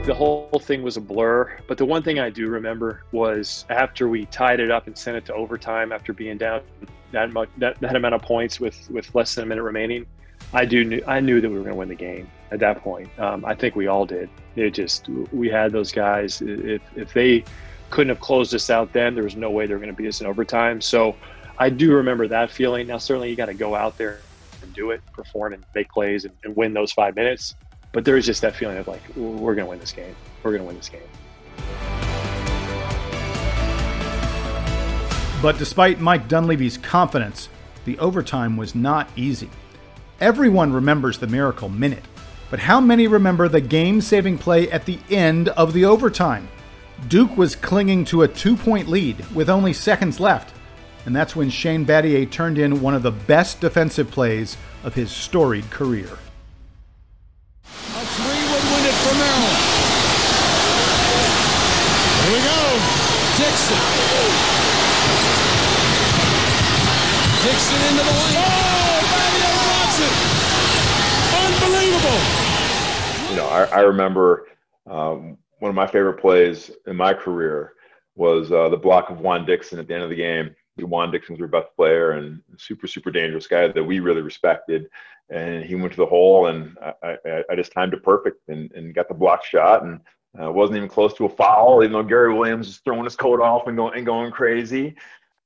the 0.04 0.14
whole 0.14 0.61
thing 0.61 0.82
was 0.82 0.97
a 0.97 1.00
blur. 1.00 1.59
But 1.66 1.78
the 1.78 1.85
one 1.85 2.02
thing 2.02 2.18
I 2.18 2.30
do 2.30 2.49
remember 2.49 3.04
was 3.12 3.64
after 3.71 4.09
we 4.09 4.26
tied 4.26 4.61
it 4.61 4.71
up 4.71 4.87
and 4.87 4.97
sent 4.97 5.16
it 5.16 5.25
to 5.26 5.35
overtime 5.35 5.92
after 5.92 6.12
being 6.12 6.38
down 6.38 6.62
that 7.12 7.32
much 7.32 7.49
that, 7.59 7.78
that 7.80 7.94
amount 7.94 8.14
of 8.14 8.23
points 8.23 8.59
with 8.59 8.90
with 8.90 9.14
less 9.14 9.35
than 9.35 9.44
a 9.44 9.47
minute 9.47 9.62
remaining. 9.62 10.06
I 10.52 10.64
do 10.64 10.85
knew 10.85 11.02
I 11.06 11.21
knew 11.21 11.40
that 11.40 11.49
we 11.49 11.56
were 11.56 11.62
going 11.62 11.75
to 11.75 11.78
win 11.78 11.88
the 11.88 11.94
game 11.94 12.28
at 12.50 12.59
that 12.61 12.80
point. 12.82 13.09
Um, 13.18 13.44
I 13.44 13.54
think 13.54 13.76
we 13.76 13.87
all 13.87 14.04
did. 14.04 14.28
It 14.56 14.71
just 14.71 15.09
we 15.32 15.49
had 15.49 15.73
those 15.73 15.92
guys. 15.92 16.42
If 16.42 16.82
if 16.97 17.12
they 17.12 17.44
couldn't 17.92 18.08
have 18.08 18.20
closed 18.20 18.54
us 18.54 18.70
out 18.70 18.92
then, 18.92 19.14
there 19.14 19.22
was 19.22 19.37
no 19.37 19.50
way 19.50 19.66
they 19.66 19.75
were 19.75 19.78
going 19.78 19.90
to 19.90 19.96
beat 19.96 20.08
us 20.08 20.20
in 20.22 20.26
overtime. 20.26 20.80
So 20.80 21.14
I 21.58 21.68
do 21.68 21.92
remember 21.92 22.26
that 22.26 22.50
feeling. 22.50 22.87
Now 22.87 22.96
certainly 22.96 23.28
you 23.28 23.37
got 23.37 23.46
to 23.46 23.54
go 23.54 23.75
out 23.75 23.99
there 23.99 24.20
and 24.62 24.72
do 24.72 24.90
it, 24.90 25.02
perform 25.12 25.52
and 25.52 25.64
make 25.75 25.90
plays 25.90 26.25
and, 26.25 26.34
and 26.42 26.56
win 26.56 26.72
those 26.72 26.90
five 26.90 27.14
minutes. 27.14 27.54
But 27.92 28.06
there 28.06 28.16
is 28.16 28.25
just 28.25 28.40
that 28.40 28.56
feeling 28.56 28.78
of 28.78 28.88
like 28.88 29.02
we're 29.14 29.54
going 29.54 29.66
to 29.66 29.70
win 29.70 29.78
this 29.78 29.92
game. 29.92 30.16
We're 30.42 30.52
going 30.52 30.62
to 30.62 30.66
win 30.66 30.76
this 30.76 30.88
game. 30.88 31.02
But 35.42 35.58
despite 35.58 36.00
Mike 36.00 36.28
Dunleavy's 36.28 36.78
confidence, 36.78 37.50
the 37.84 37.99
overtime 37.99 38.56
was 38.56 38.75
not 38.75 39.11
easy. 39.16 39.50
Everyone 40.18 40.72
remembers 40.72 41.18
the 41.18 41.26
miracle 41.26 41.68
minute, 41.68 42.04
but 42.49 42.61
how 42.61 42.80
many 42.80 43.06
remember 43.06 43.49
the 43.49 43.61
game 43.61 44.00
saving 44.00 44.38
play 44.38 44.70
at 44.70 44.87
the 44.87 44.99
end 45.11 45.50
of 45.50 45.75
the 45.75 45.84
overtime? 45.84 46.49
Duke 47.09 47.37
was 47.37 47.56
clinging 47.56 48.04
to 48.06 48.23
a 48.23 48.28
two 48.28 48.56
point 48.56 48.88
lead 48.88 49.25
with 49.35 49.50
only 49.50 49.73
seconds 49.73 50.21
left, 50.21 50.54
and 51.04 51.14
that's 51.14 51.35
when 51.35 51.50
Shane 51.50 51.85
Battier 51.85 52.30
turned 52.30 52.59
in 52.59 52.80
one 52.80 52.94
of 52.94 53.02
the 53.02 53.11
best 53.11 53.61
defensive 53.61 54.11
plays 54.11 54.56
of 54.85 54.94
his 54.94 55.11
storied 55.11 55.68
career. 55.71 56.06
A 56.06 56.09
three 57.66 58.42
would 58.49 58.64
win 58.71 58.85
it 58.87 58.97
for 59.02 59.14
Maryland. 59.18 59.59
Here 62.23 62.32
we 62.32 62.40
go. 62.47 62.62
Dixon. 63.37 63.80
Dixon 67.42 67.80
into 67.90 68.04
the 68.04 68.14
lane. 68.14 68.38
Oh, 68.38 69.02
Battier 69.11 69.52
blocks 69.59 69.99
it. 70.00 70.14
Unbelievable. 71.42 72.21
You 73.30 73.37
know, 73.37 73.49
I, 73.49 73.64
I 73.64 73.80
remember 73.80 74.47
um, 74.87 75.38
one 75.62 75.69
of 75.69 75.76
my 75.76 75.87
favorite 75.87 76.21
plays 76.21 76.73
in 76.88 76.97
my 76.97 77.14
career 77.14 77.75
was 78.16 78.50
uh, 78.50 78.69
the 78.69 78.76
block 78.76 79.11
of 79.11 79.21
Juan 79.21 79.47
Dixon 79.47 79.78
at 79.78 79.87
the 79.87 79.95
end 79.95 80.02
of 80.02 80.11
the 80.11 80.16
game. 80.16 80.52
Juan 80.76 81.12
Dixon 81.12 81.35
was 81.35 81.40
our 81.40 81.47
best 81.47 81.69
player 81.76 82.12
and 82.12 82.42
super, 82.57 82.88
super 82.88 83.12
dangerous 83.12 83.47
guy 83.47 83.69
that 83.69 83.85
we 83.85 84.00
really 84.00 84.23
respected. 84.23 84.88
And 85.31 85.64
he 85.64 85.76
went 85.76 85.92
to 85.92 85.99
the 85.99 86.07
hole, 86.07 86.49
and 86.49 86.76
I, 86.83 87.16
I, 87.25 87.45
I 87.50 87.54
just 87.54 87.71
timed 87.71 87.95
it 87.95 88.02
perfect 88.02 88.49
and, 88.49 88.73
and 88.73 88.92
got 88.92 89.07
the 89.07 89.14
block 89.14 89.45
shot. 89.45 89.85
And 89.85 90.00
uh, 90.37 90.50
wasn't 90.50 90.78
even 90.78 90.88
close 90.88 91.14
to 91.14 91.26
a 91.26 91.28
foul, 91.28 91.85
even 91.85 91.92
though 91.92 92.02
Gary 92.02 92.35
Williams 92.35 92.66
was 92.66 92.78
throwing 92.78 93.04
his 93.04 93.14
coat 93.14 93.40
off 93.40 93.69
and 93.69 93.76
going 93.76 93.97
and 93.97 94.04
going 94.04 94.33
crazy. 94.33 94.97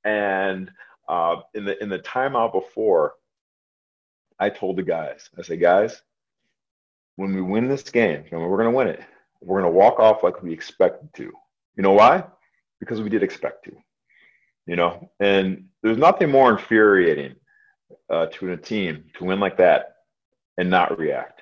And 0.03 0.71
uh, 1.07 1.41
in 1.53 1.63
the 1.63 1.81
in 1.83 1.89
the 1.89 1.99
timeout 1.99 2.53
before, 2.53 3.13
I 4.39 4.49
told 4.49 4.77
the 4.77 4.83
guys, 4.83 5.29
I 5.37 5.43
said, 5.43 5.61
guys, 5.61 6.01
when 7.17 7.35
we 7.35 7.41
win 7.43 7.67
this 7.67 7.83
game, 7.83 8.23
and 8.31 8.41
we're 8.41 8.57
going 8.57 8.71
to 8.71 8.75
win 8.75 8.87
it, 8.87 9.01
we're 9.47 9.61
going 9.61 9.71
to 9.71 9.77
walk 9.77 9.99
off 9.99 10.23
like 10.23 10.43
we 10.43 10.51
expected 10.51 11.09
to. 11.15 11.23
You 11.23 11.83
know 11.83 11.93
why? 11.93 12.23
Because 12.79 13.01
we 13.01 13.09
did 13.09 13.23
expect 13.23 13.65
to. 13.65 13.71
You 14.65 14.75
know, 14.75 15.09
and 15.19 15.65
there's 15.81 15.97
nothing 15.97 16.29
more 16.29 16.51
infuriating 16.51 17.35
uh, 18.09 18.25
to 18.33 18.51
a 18.51 18.57
team 18.57 19.05
to 19.17 19.23
win 19.23 19.39
like 19.39 19.57
that 19.57 19.95
and 20.57 20.69
not 20.69 20.99
react. 20.99 21.41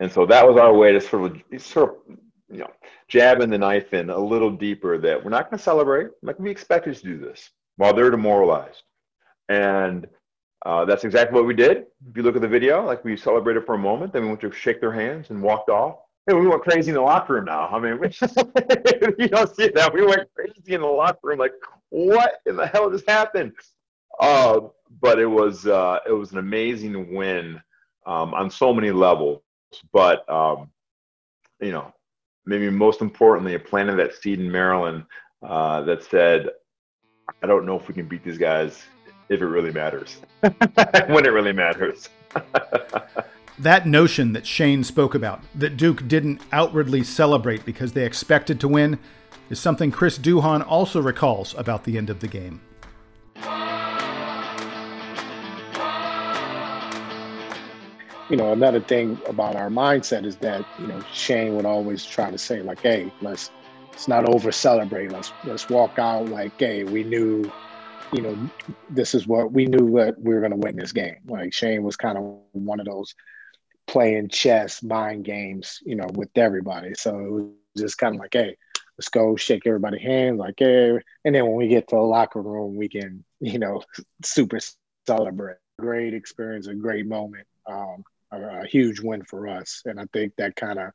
And 0.00 0.12
so 0.12 0.26
that 0.26 0.46
was 0.46 0.58
our 0.58 0.74
way 0.74 0.92
to 0.92 1.00
sort 1.00 1.32
of 1.32 1.62
sort 1.62 1.90
of 1.90 2.16
you 2.50 2.58
know 2.58 2.70
jabbing 3.08 3.50
the 3.50 3.58
knife 3.58 3.94
in 3.94 4.10
a 4.10 4.18
little 4.18 4.50
deeper 4.50 4.98
that 4.98 5.22
we're 5.22 5.30
not 5.30 5.50
going 5.50 5.58
to 5.58 5.64
celebrate 5.64 6.08
like 6.22 6.38
we 6.38 6.50
expected 6.50 6.96
to 6.96 7.02
do 7.02 7.18
this 7.18 7.50
while 7.76 7.94
they're 7.94 8.10
demoralized. 8.10 8.82
And 9.48 10.06
uh, 10.66 10.84
that's 10.84 11.04
exactly 11.04 11.34
what 11.34 11.46
we 11.46 11.54
did. 11.54 11.86
If 12.08 12.16
you 12.16 12.22
look 12.22 12.36
at 12.36 12.42
the 12.42 12.48
video, 12.48 12.84
like 12.84 13.04
we 13.04 13.16
celebrated 13.16 13.64
for 13.64 13.74
a 13.74 13.78
moment, 13.78 14.12
then 14.12 14.22
we 14.22 14.28
went 14.28 14.40
to 14.42 14.52
shake 14.52 14.80
their 14.80 14.92
hands 14.92 15.30
and 15.30 15.42
walked 15.42 15.70
off. 15.70 15.96
And 16.26 16.38
we 16.38 16.46
went 16.46 16.62
crazy 16.62 16.90
in 16.90 16.94
the 16.94 17.00
locker 17.00 17.34
room 17.34 17.46
now. 17.46 17.68
I 17.68 17.78
mean, 17.78 17.98
we, 17.98 18.08
you 19.18 19.28
don't 19.28 19.54
see 19.56 19.68
that. 19.74 19.90
We 19.92 20.04
went 20.04 20.28
crazy 20.34 20.74
in 20.74 20.82
the 20.82 20.86
locker 20.86 21.18
room, 21.22 21.38
like, 21.38 21.52
what 21.88 22.40
in 22.46 22.56
the 22.56 22.66
hell 22.66 22.90
just 22.90 23.08
happened? 23.08 23.52
Uh, 24.20 24.60
but 25.00 25.18
it 25.18 25.26
was 25.26 25.66
uh, 25.66 25.98
it 26.06 26.12
was 26.12 26.32
an 26.32 26.38
amazing 26.38 27.14
win 27.14 27.60
um, 28.06 28.34
on 28.34 28.50
so 28.50 28.72
many 28.72 28.90
levels. 28.90 29.42
But 29.92 30.28
um, 30.30 30.70
you 31.60 31.72
know, 31.72 31.92
maybe 32.46 32.70
most 32.70 33.00
importantly, 33.00 33.54
it 33.54 33.66
planted 33.66 33.96
that 33.96 34.14
seed 34.14 34.40
in 34.40 34.50
Maryland 34.50 35.04
uh, 35.42 35.82
that 35.82 36.04
said, 36.04 36.48
I 37.42 37.46
don't 37.46 37.66
know 37.66 37.78
if 37.78 37.88
we 37.88 37.94
can 37.94 38.08
beat 38.08 38.24
these 38.24 38.38
guys 38.38 38.82
if 39.28 39.40
it 39.40 39.46
really 39.46 39.72
matters, 39.72 40.20
when 40.40 41.24
it 41.24 41.32
really 41.32 41.52
matters. 41.52 42.08
that 43.60 43.86
notion 43.86 44.32
that 44.32 44.46
Shane 44.46 44.82
spoke 44.84 45.14
about, 45.14 45.42
that 45.54 45.76
Duke 45.76 46.08
didn't 46.08 46.40
outwardly 46.50 47.04
celebrate 47.04 47.64
because 47.64 47.92
they 47.92 48.06
expected 48.06 48.58
to 48.60 48.68
win, 48.68 48.98
is 49.50 49.60
something 49.60 49.90
Chris 49.90 50.18
Duhon 50.18 50.66
also 50.66 51.00
recalls 51.00 51.54
about 51.54 51.84
the 51.84 51.98
end 51.98 52.08
of 52.08 52.20
the 52.20 52.28
game. 52.28 52.60
You 58.30 58.36
know, 58.36 58.52
another 58.52 58.80
thing 58.80 59.18
about 59.26 59.56
our 59.56 59.68
mindset 59.68 60.24
is 60.24 60.36
that, 60.36 60.64
you 60.78 60.86
know, 60.86 61.02
Shane 61.12 61.56
would 61.56 61.66
always 61.66 62.04
try 62.04 62.30
to 62.30 62.38
say, 62.38 62.62
like, 62.62 62.80
hey, 62.80 63.12
let's 63.20 63.50
let's 63.90 64.06
not 64.06 64.26
over 64.28 64.52
celebrate. 64.52 65.10
Let's 65.10 65.32
let's 65.44 65.68
walk 65.68 65.98
out 65.98 66.28
like, 66.28 66.52
hey, 66.58 66.84
we 66.84 67.02
knew 67.02 67.50
you 68.12 68.22
know, 68.22 68.50
this 68.88 69.14
is 69.14 69.26
what 69.26 69.52
we 69.52 69.66
knew 69.66 69.92
that 69.96 70.20
we 70.20 70.34
were 70.34 70.40
going 70.40 70.52
to 70.52 70.56
win 70.56 70.76
this 70.76 70.92
game. 70.92 71.16
Like 71.26 71.52
Shane 71.52 71.82
was 71.82 71.96
kind 71.96 72.18
of 72.18 72.40
one 72.52 72.80
of 72.80 72.86
those 72.86 73.14
playing 73.86 74.28
chess 74.28 74.82
mind 74.82 75.24
games, 75.24 75.80
you 75.84 75.96
know, 75.96 76.06
with 76.12 76.30
everybody. 76.36 76.94
So 76.94 77.18
it 77.18 77.30
was 77.30 77.52
just 77.76 77.98
kind 77.98 78.14
of 78.14 78.20
like, 78.20 78.32
hey, 78.32 78.56
let's 78.98 79.08
go 79.08 79.36
shake 79.36 79.66
everybody's 79.66 80.02
hands, 80.02 80.38
like, 80.38 80.56
hey. 80.58 80.98
And 81.24 81.34
then 81.34 81.46
when 81.46 81.56
we 81.56 81.68
get 81.68 81.88
to 81.88 81.96
the 81.96 82.02
locker 82.02 82.40
room, 82.40 82.76
we 82.76 82.88
can, 82.88 83.24
you 83.40 83.58
know, 83.58 83.82
super 84.24 84.58
celebrate. 85.06 85.56
Great 85.78 86.12
experience, 86.12 86.66
a 86.66 86.74
great 86.74 87.06
moment, 87.06 87.46
um, 87.66 88.04
a, 88.30 88.62
a 88.62 88.66
huge 88.66 89.00
win 89.00 89.24
for 89.24 89.48
us. 89.48 89.82
And 89.86 89.98
I 89.98 90.04
think 90.12 90.34
that 90.36 90.54
kind 90.54 90.78
of 90.78 90.92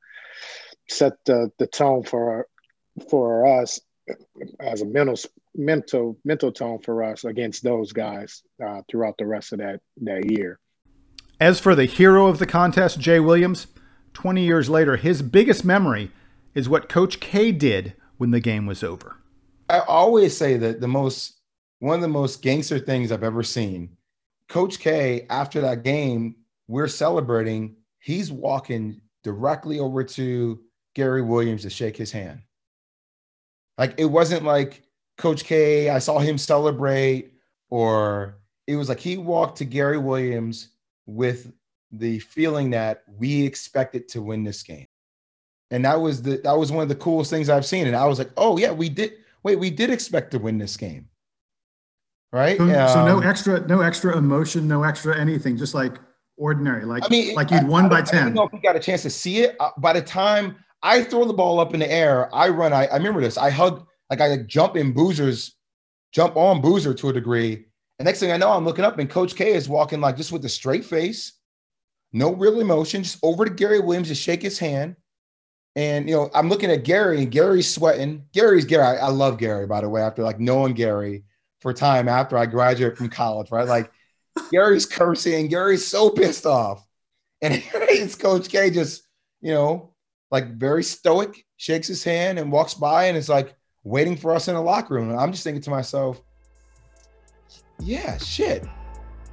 set 0.87 1.13
the, 1.25 1.51
the 1.57 1.65
tone 1.65 2.03
for 2.03 2.47
for 3.09 3.61
us 3.61 3.79
as 4.59 4.81
a 4.81 4.85
mental 4.85 5.17
mental 5.55 6.17
mental 6.23 6.51
tone 6.51 6.79
for 6.79 7.03
us 7.03 7.23
against 7.23 7.63
those 7.63 7.91
guys 7.93 8.43
uh, 8.63 8.81
throughout 8.89 9.17
the 9.17 9.25
rest 9.25 9.53
of 9.53 9.59
that 9.59 9.81
that 10.01 10.29
year. 10.29 10.59
As 11.39 11.59
for 11.59 11.75
the 11.75 11.85
hero 11.85 12.27
of 12.27 12.39
the 12.39 12.45
contest, 12.45 12.99
Jay 12.99 13.19
Williams, 13.19 13.67
20 14.13 14.41
years 14.41 14.69
later, 14.69 14.95
his 14.95 15.21
biggest 15.21 15.65
memory 15.65 16.11
is 16.53 16.69
what 16.69 16.87
Coach 16.87 17.19
K 17.19 17.51
did 17.51 17.93
when 18.17 18.31
the 18.31 18.39
game 18.39 18.65
was 18.65 18.83
over. 18.83 19.17
I 19.67 19.79
always 19.79 20.37
say 20.37 20.55
that 20.57 20.79
the 20.79 20.87
most 20.87 21.33
one 21.79 21.95
of 21.95 22.01
the 22.01 22.07
most 22.07 22.41
gangster 22.41 22.79
things 22.79 23.11
I've 23.11 23.23
ever 23.23 23.43
seen. 23.43 23.97
Coach 24.47 24.79
K, 24.79 25.25
after 25.29 25.59
that 25.61 25.83
game, 25.83 26.37
we're 26.69 26.87
celebrating. 26.87 27.75
He's 27.99 28.31
walking 28.31 29.01
directly 29.23 29.79
over 29.79 30.03
to 30.03 30.61
Gary 30.93 31.21
Williams 31.21 31.63
to 31.63 31.69
shake 31.69 31.97
his 31.97 32.13
hand. 32.13 32.39
Like 33.77 33.95
it 33.97 34.05
wasn't 34.05 34.45
like 34.45 34.83
Coach 35.17 35.43
K, 35.43 35.89
I 35.89 35.99
saw 35.99 36.19
him 36.19 36.37
celebrate, 36.37 37.33
or 37.69 38.37
it 38.67 38.77
was 38.77 38.87
like 38.87 39.01
he 39.01 39.17
walked 39.17 39.57
to 39.57 39.65
Gary 39.65 39.97
Williams 39.97 40.69
with 41.05 41.51
the 41.91 42.19
feeling 42.19 42.71
that 42.71 43.03
we 43.17 43.45
expected 43.45 44.07
to 44.09 44.21
win 44.21 44.43
this 44.43 44.63
game. 44.63 44.87
And 45.71 45.85
that 45.85 45.99
was 45.99 46.21
the 46.21 46.37
that 46.43 46.57
was 46.57 46.71
one 46.71 46.83
of 46.83 46.89
the 46.89 46.95
coolest 46.95 47.29
things 47.29 47.49
I've 47.49 47.65
seen. 47.65 47.87
And 47.87 47.95
I 47.95 48.05
was 48.05 48.19
like, 48.19 48.31
oh 48.37 48.57
yeah, 48.57 48.71
we 48.71 48.89
did 48.89 49.13
wait, 49.43 49.57
we 49.57 49.69
did 49.69 49.89
expect 49.89 50.31
to 50.31 50.39
win 50.39 50.57
this 50.57 50.77
game. 50.77 51.07
Right. 52.31 52.57
So, 52.57 52.63
um, 52.63 52.89
so 52.89 53.05
no 53.05 53.19
extra, 53.19 53.65
no 53.67 53.81
extra 53.81 54.17
emotion, 54.17 54.67
no 54.67 54.83
extra 54.83 55.17
anything, 55.17 55.57
just 55.57 55.73
like 55.73 55.99
ordinary, 56.37 56.83
like 56.83 57.03
I 57.05 57.07
mean, 57.09 57.33
like 57.33 57.49
you'd 57.49 57.67
won 57.67 57.85
I, 57.85 57.89
by 57.89 57.99
I 57.99 58.01
10. 58.01 58.25
don't 58.25 58.33
know 58.33 58.43
if 58.43 58.51
we 58.51 58.59
got 58.59 58.75
a 58.75 58.79
chance 58.79 59.03
to 59.03 59.09
see 59.09 59.39
it. 59.39 59.55
Uh, 59.59 59.69
by 59.77 59.93
the 59.93 60.01
time 60.01 60.57
I 60.85 61.03
throw 61.03 61.25
the 61.25 61.33
ball 61.33 61.59
up 61.59 61.73
in 61.73 61.79
the 61.79 61.91
air. 61.91 62.33
I 62.33 62.49
run. 62.49 62.71
I, 62.71 62.85
I 62.85 62.97
remember 62.97 63.19
this. 63.19 63.39
I 63.39 63.49
hug, 63.49 63.87
like 64.11 64.21
I 64.21 64.37
jump 64.37 64.77
in 64.77 64.93
Boozer's, 64.93 65.55
jump 66.11 66.37
on 66.37 66.61
Boozer 66.61 66.93
to 66.93 67.09
a 67.09 67.13
degree, 67.13 67.65
And 67.99 68.05
next 68.05 68.19
thing 68.19 68.31
I 68.31 68.37
know, 68.37 68.51
I'm 68.51 68.65
looking 68.65 68.85
up 68.85 68.99
and 68.99 69.09
Coach 69.09 69.35
K 69.35 69.53
is 69.53 69.69
walking 69.69 70.01
like 70.01 70.17
just 70.17 70.31
with 70.31 70.43
a 70.45 70.49
straight 70.49 70.85
face, 70.85 71.33
no 72.11 72.33
real 72.33 72.59
emotion, 72.59 73.03
just 73.03 73.19
over 73.23 73.45
to 73.45 73.51
Gary 73.51 73.79
Williams 73.79 74.09
to 74.09 74.15
shake 74.15 74.41
his 74.41 74.59
hand. 74.59 74.95
And 75.75 76.09
you 76.09 76.15
know, 76.15 76.29
I'm 76.33 76.49
looking 76.49 76.71
at 76.71 76.83
Gary 76.83 77.21
and 77.21 77.31
Gary's 77.31 77.73
sweating. 77.73 78.25
Gary's 78.33 78.65
Gary. 78.65 78.97
I, 78.97 79.07
I 79.07 79.09
love 79.09 79.37
Gary, 79.37 79.67
by 79.67 79.81
the 79.81 79.89
way, 79.89 80.01
after 80.01 80.23
like 80.23 80.39
knowing 80.39 80.73
Gary 80.73 81.23
for 81.61 81.73
time 81.73 82.07
after 82.07 82.37
I 82.37 82.45
graduated 82.45 82.97
from 82.97 83.09
college, 83.09 83.51
right? 83.51 83.67
Like 83.67 83.91
Gary's 84.51 84.85
cursing, 84.85 85.47
Gary's 85.47 85.85
so 85.85 86.09
pissed 86.09 86.45
off. 86.45 86.85
And 87.41 87.53
it's 87.73 88.15
Coach 88.15 88.49
K 88.49 88.69
just, 88.69 89.03
you 89.41 89.51
know, 89.51 89.93
like 90.31 90.55
very 90.55 90.83
stoic, 90.83 91.45
shakes 91.57 91.87
his 91.87 92.03
hand 92.03 92.39
and 92.39 92.51
walks 92.51 92.73
by 92.73 93.05
and 93.05 93.17
is 93.17 93.29
like 93.29 93.55
waiting 93.83 94.17
for 94.17 94.33
us 94.33 94.47
in 94.47 94.55
the 94.55 94.61
locker 94.61 94.95
room. 94.95 95.09
And 95.09 95.19
I'm 95.19 95.31
just 95.31 95.43
thinking 95.43 95.61
to 95.63 95.69
myself, 95.69 96.21
yeah, 97.79 98.17
shit. 98.17 98.65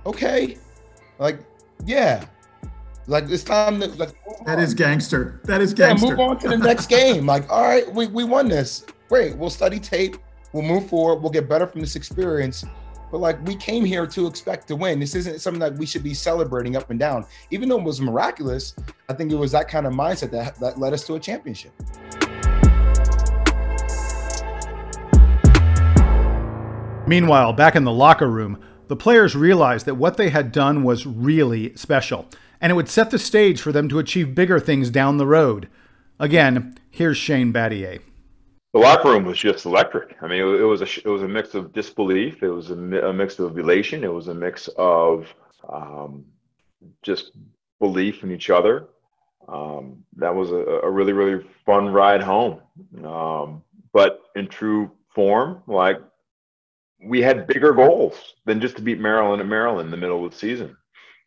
Okay. 0.07 0.59
Like, 1.19 1.41
yeah. 1.85 2.25
Like 3.07 3.29
it's 3.29 3.43
time 3.43 3.81
to 3.81 3.89
like 3.89 4.15
that 4.47 4.61
is 4.61 4.75
gangster. 4.75 5.41
That 5.45 5.61
is 5.61 5.73
yeah, 5.73 5.89
gangster. 5.89 6.09
move 6.09 6.21
on 6.21 6.39
to 6.39 6.49
the 6.49 6.57
next 6.57 6.87
game. 6.87 7.27
Like, 7.27 7.51
all 7.51 7.63
right, 7.63 7.93
we, 7.93 8.07
we 8.07 8.25
won 8.25 8.49
this. 8.49 8.87
Great. 9.09 9.37
We'll 9.37 9.51
study 9.51 9.81
tape. 9.81 10.17
We'll 10.53 10.63
move 10.63 10.89
forward. 10.89 11.21
We'll 11.21 11.33
get 11.33 11.49
better 11.49 11.67
from 11.67 11.81
this 11.81 11.97
experience. 11.97 12.65
But 13.11 13.19
like 13.19 13.45
we 13.47 13.57
came 13.57 13.85
here 13.85 14.07
to 14.07 14.27
expect 14.27 14.69
to 14.69 14.77
win. 14.77 15.01
This 15.01 15.15
isn't 15.15 15.41
something 15.41 15.61
that 15.61 15.75
we 15.75 15.85
should 15.85 16.03
be 16.03 16.15
celebrating 16.15 16.77
up 16.77 16.91
and 16.91 16.99
down. 16.99 17.27
Even 17.51 17.69
though 17.69 17.79
it 17.79 17.85
was 17.85 18.01
miraculous, 18.01 18.75
I 19.09 19.15
think 19.15 19.33
it 19.33 19.37
was 19.37 19.53
that 19.53 19.69
kind 19.69 19.87
of 19.87 19.93
mindset 19.93 20.31
that, 20.31 20.59
that 20.61 20.79
led 20.79 20.93
us 20.93 21.05
to 21.09 21.15
a 21.15 21.21
championship. 21.21 21.73
Meanwhile, 27.13 27.53
back 27.53 27.77
in 27.77 27.85
the 27.85 27.93
locker 27.93 28.31
room, 28.31 28.59
the 28.87 28.97
players 28.97 29.37
realized 29.37 29.85
that 29.85 29.97
what 29.97 30.17
they 30.17 30.31
had 30.31 30.51
done 30.51 30.83
was 30.83 31.05
really 31.05 31.77
special, 31.77 32.27
and 32.59 32.73
it 32.73 32.75
would 32.75 32.89
set 32.89 33.11
the 33.11 33.19
stage 33.19 33.61
for 33.61 33.71
them 33.71 33.87
to 33.91 33.99
achieve 33.99 34.35
bigger 34.35 34.59
things 34.59 34.89
down 34.89 35.19
the 35.19 35.27
road. 35.27 35.69
Again, 36.19 36.79
here's 36.91 37.19
Shane 37.19 37.53
Battier. 37.53 38.01
The 38.73 38.79
locker 38.81 39.11
room 39.11 39.27
was 39.27 39.37
just 39.37 39.67
electric. 39.67 40.17
I 40.23 40.27
mean, 40.27 40.41
it, 40.41 40.63
was 40.63 40.81
a 40.81 40.87
it 40.87 41.05
was 41.05 41.21
a 41.21 41.29
mix 41.29 41.53
of 41.53 41.75
disbelief, 41.75 42.43
it 42.43 42.49
was 42.49 42.71
a, 42.71 42.79
a 42.79 43.13
mix 43.13 43.39
of 43.39 43.59
elation, 43.59 44.05
it 44.05 44.13
was 44.15 44.29
a 44.29 44.35
mix 44.35 44.69
of 44.79 45.27
um, 45.71 46.25
just 47.03 47.33
belief 47.79 48.23
in 48.23 48.33
each 48.33 48.49
other. 48.49 48.89
Um, 49.49 50.03
that 50.17 50.35
was 50.35 50.51
a, 50.51 50.81
a, 50.83 50.91
really 50.91 51.13
really 51.13 51.45
fun 51.67 51.91
ride 51.91 52.23
home. 52.23 52.63
Um, 53.05 53.63
but 53.93 54.23
in 54.35 54.49
true 54.49 54.91
form, 55.15 55.63
like 55.67 56.01
we 57.05 57.21
had 57.21 57.47
bigger 57.47 57.73
goals 57.73 58.35
than 58.45 58.61
just 58.61 58.77
to 58.77 58.83
beat 58.83 59.01
Maryland 59.01 59.41
at 59.41 59.49
Maryland 59.49 59.87
in 59.87 59.91
the 59.91 59.97
middle 59.97 60.25
of 60.25 60.31
the 60.31 60.37
season. 60.37 60.77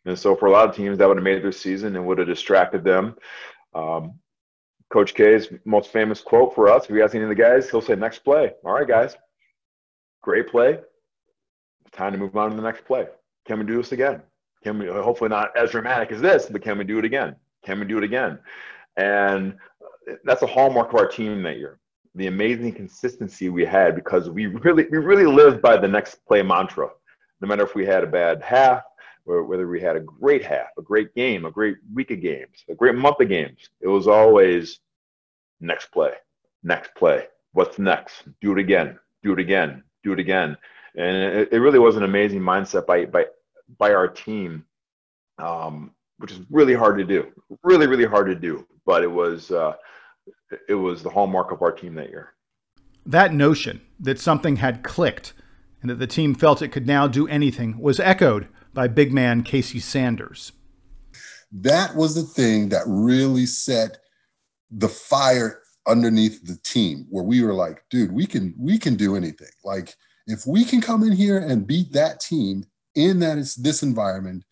And 0.04 0.18
so 0.18 0.36
for 0.36 0.46
a 0.46 0.50
lot 0.50 0.68
of 0.68 0.74
teams, 0.74 0.98
that 0.98 1.08
would 1.08 1.16
have 1.16 1.24
made 1.24 1.42
their 1.42 1.52
season 1.52 1.96
and 1.96 2.06
would 2.06 2.18
have 2.18 2.28
distracted 2.28 2.84
them. 2.84 3.16
Um, 3.74 4.14
Coach 4.90 5.14
K's 5.14 5.48
most 5.64 5.90
famous 5.90 6.20
quote 6.20 6.54
for 6.54 6.68
us, 6.68 6.84
if 6.84 6.90
you 6.90 7.02
ask 7.02 7.14
any 7.14 7.24
of 7.24 7.28
the 7.28 7.34
guys, 7.34 7.68
he'll 7.68 7.82
say, 7.82 7.96
next 7.96 8.20
play. 8.20 8.52
All 8.64 8.72
right, 8.72 8.86
guys, 8.86 9.16
great 10.22 10.48
play. 10.48 10.78
Time 11.92 12.12
to 12.12 12.18
move 12.18 12.36
on 12.36 12.50
to 12.50 12.56
the 12.56 12.62
next 12.62 12.84
play. 12.84 13.06
Can 13.46 13.58
we 13.58 13.66
do 13.66 13.76
this 13.76 13.92
again? 13.92 14.22
Can 14.62 14.78
we, 14.78 14.86
hopefully 14.86 15.28
not 15.28 15.56
as 15.56 15.72
dramatic 15.72 16.12
as 16.12 16.20
this, 16.20 16.46
but 16.46 16.62
can 16.62 16.78
we 16.78 16.84
do 16.84 16.98
it 16.98 17.04
again? 17.04 17.34
Can 17.64 17.80
we 17.80 17.86
do 17.86 17.98
it 17.98 18.04
again? 18.04 18.38
And 18.96 19.56
that's 20.24 20.42
a 20.42 20.46
hallmark 20.46 20.90
of 20.90 21.00
our 21.00 21.08
team 21.08 21.42
that 21.42 21.58
year 21.58 21.80
the 22.16 22.26
amazing 22.26 22.72
consistency 22.72 23.50
we 23.50 23.64
had 23.64 23.94
because 23.94 24.30
we 24.30 24.46
really 24.46 24.86
we 24.90 24.98
really 24.98 25.26
lived 25.26 25.60
by 25.60 25.76
the 25.76 25.86
next 25.86 26.24
play 26.26 26.42
mantra. 26.42 26.88
No 27.40 27.48
matter 27.48 27.62
if 27.62 27.74
we 27.74 27.84
had 27.84 28.02
a 28.02 28.06
bad 28.06 28.42
half 28.42 28.82
or 29.26 29.44
whether 29.44 29.68
we 29.68 29.80
had 29.80 29.96
a 29.96 30.00
great 30.00 30.44
half, 30.44 30.68
a 30.78 30.82
great 30.82 31.14
game, 31.14 31.44
a 31.44 31.50
great 31.50 31.76
week 31.92 32.10
of 32.10 32.22
games, 32.22 32.64
a 32.70 32.74
great 32.74 32.94
month 32.94 33.20
of 33.20 33.28
games, 33.28 33.68
it 33.80 33.88
was 33.88 34.08
always 34.08 34.80
next 35.60 35.92
play, 35.92 36.12
next 36.62 36.94
play. 36.94 37.26
What's 37.52 37.78
next? 37.78 38.22
Do 38.40 38.52
it 38.52 38.58
again. 38.58 38.98
Do 39.22 39.32
it 39.34 39.38
again. 39.38 39.82
Do 40.02 40.12
it 40.12 40.18
again. 40.18 40.56
And 40.96 41.16
it, 41.16 41.48
it 41.52 41.58
really 41.58 41.78
was 41.78 41.96
an 41.96 42.04
amazing 42.04 42.40
mindset 42.40 42.86
by 42.86 43.04
by 43.04 43.26
by 43.78 43.92
our 43.92 44.08
team, 44.08 44.64
um, 45.38 45.90
which 46.16 46.32
is 46.32 46.40
really 46.50 46.74
hard 46.74 46.96
to 46.96 47.04
do. 47.04 47.26
Really, 47.62 47.86
really 47.86 48.06
hard 48.06 48.26
to 48.28 48.34
do. 48.34 48.66
But 48.86 49.02
it 49.02 49.10
was. 49.10 49.50
Uh, 49.50 49.74
it 50.68 50.74
was 50.74 51.02
the 51.02 51.10
hallmark 51.10 51.52
of 51.52 51.62
our 51.62 51.72
team 51.72 51.94
that 51.94 52.10
year. 52.10 52.32
That 53.04 53.32
notion 53.32 53.80
that 54.00 54.18
something 54.18 54.56
had 54.56 54.82
clicked 54.82 55.32
and 55.80 55.90
that 55.90 55.98
the 55.98 56.06
team 56.06 56.34
felt 56.34 56.62
it 56.62 56.72
could 56.72 56.86
now 56.86 57.06
do 57.06 57.28
anything 57.28 57.78
was 57.78 58.00
echoed 58.00 58.48
by 58.72 58.88
big 58.88 59.12
man 59.12 59.42
Casey 59.42 59.78
Sanders. 59.78 60.52
That 61.52 61.94
was 61.94 62.14
the 62.14 62.22
thing 62.22 62.70
that 62.70 62.82
really 62.86 63.46
set 63.46 63.98
the 64.70 64.88
fire 64.88 65.62
underneath 65.86 66.44
the 66.44 66.58
team 66.64 67.06
where 67.08 67.24
we 67.24 67.42
were 67.42 67.54
like, 67.54 67.84
dude, 67.88 68.12
we 68.12 68.26
can 68.26 68.54
we 68.58 68.78
can 68.78 68.96
do 68.96 69.14
anything. 69.16 69.48
Like 69.64 69.94
if 70.26 70.46
we 70.46 70.64
can 70.64 70.80
come 70.80 71.04
in 71.04 71.12
here 71.12 71.38
and 71.38 71.66
beat 71.66 71.92
that 71.92 72.20
team 72.20 72.64
in 72.96 73.20
that 73.20 73.38
is 73.38 73.54
this 73.54 73.82
environment 73.82 74.44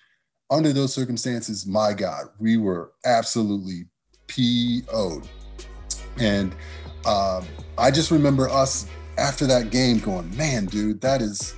under 0.50 0.72
those 0.72 0.94
circumstances, 0.94 1.66
my 1.66 1.92
God, 1.92 2.26
we 2.38 2.56
were 2.56 2.92
absolutely 3.04 3.86
PO'd. 4.28 5.28
And 6.18 6.54
um, 7.06 7.44
I 7.76 7.90
just 7.90 8.10
remember 8.10 8.48
us 8.48 8.86
after 9.18 9.46
that 9.46 9.70
game 9.70 9.98
going, 9.98 10.34
man, 10.36 10.66
dude, 10.66 11.00
that 11.00 11.22
is, 11.22 11.54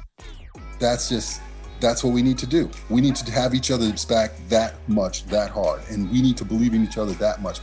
that's 0.79 1.09
just, 1.09 1.41
that's 1.81 2.03
what 2.03 2.13
we 2.13 2.23
need 2.23 2.39
to 2.39 2.47
do. 2.47 2.71
We 2.89 3.01
need 3.01 3.17
to 3.17 3.31
have 3.33 3.55
each 3.55 3.71
other's 3.71 4.05
back 4.05 4.33
that 4.49 4.75
much, 4.89 5.27
that 5.27 5.51
hard. 5.51 5.83
And 5.91 6.11
we 6.11 6.23
need 6.23 6.37
to 6.39 6.45
believe 6.45 6.75
in 6.75 6.85
each 6.85 6.99
other 6.99 7.13
that 7.15 7.43
much. 7.43 7.61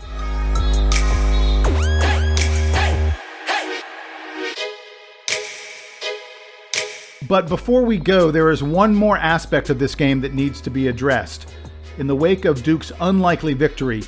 But 7.27 7.47
before 7.47 7.83
we 7.83 7.97
go, 7.97 8.29
there 8.29 8.51
is 8.51 8.61
one 8.61 8.93
more 8.93 9.17
aspect 9.17 9.69
of 9.69 9.79
this 9.79 9.95
game 9.95 10.21
that 10.21 10.33
needs 10.33 10.61
to 10.61 10.69
be 10.69 10.89
addressed. 10.89 11.51
In 11.97 12.05
the 12.05 12.15
wake 12.15 12.45
of 12.45 12.61
Duke's 12.63 12.91
unlikely 12.99 13.53
victory, 13.53 14.03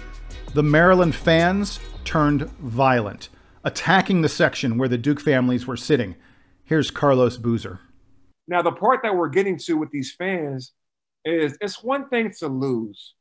the 0.53 0.61
Maryland 0.61 1.15
fans 1.15 1.79
turned 2.05 2.49
violent, 2.59 3.29
attacking 3.63 4.21
the 4.21 4.29
section 4.29 4.77
where 4.77 4.87
the 4.87 4.97
Duke 4.97 5.19
families 5.19 5.67
were 5.67 5.75
sitting. 5.77 6.15
Here's 6.63 6.91
Carlos 6.91 7.37
Boozer. 7.37 7.81
Now, 8.47 8.61
the 8.61 8.71
part 8.71 9.01
that 9.03 9.15
we're 9.15 9.29
getting 9.29 9.57
to 9.59 9.73
with 9.73 9.91
these 9.91 10.13
fans 10.13 10.71
is 11.25 11.57
it's 11.59 11.83
one 11.83 12.07
thing 12.09 12.31
to 12.39 12.47
lose, 12.47 13.15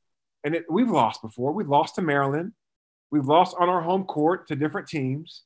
and 0.44 0.54
it, 0.54 0.64
we've 0.70 0.90
lost 0.90 1.22
before. 1.22 1.52
We've 1.52 1.68
lost 1.68 1.94
to 1.94 2.02
Maryland, 2.02 2.52
we've 3.10 3.26
lost 3.26 3.56
on 3.58 3.68
our 3.68 3.80
home 3.80 4.04
court 4.04 4.46
to 4.48 4.56
different 4.56 4.88
teams, 4.88 5.42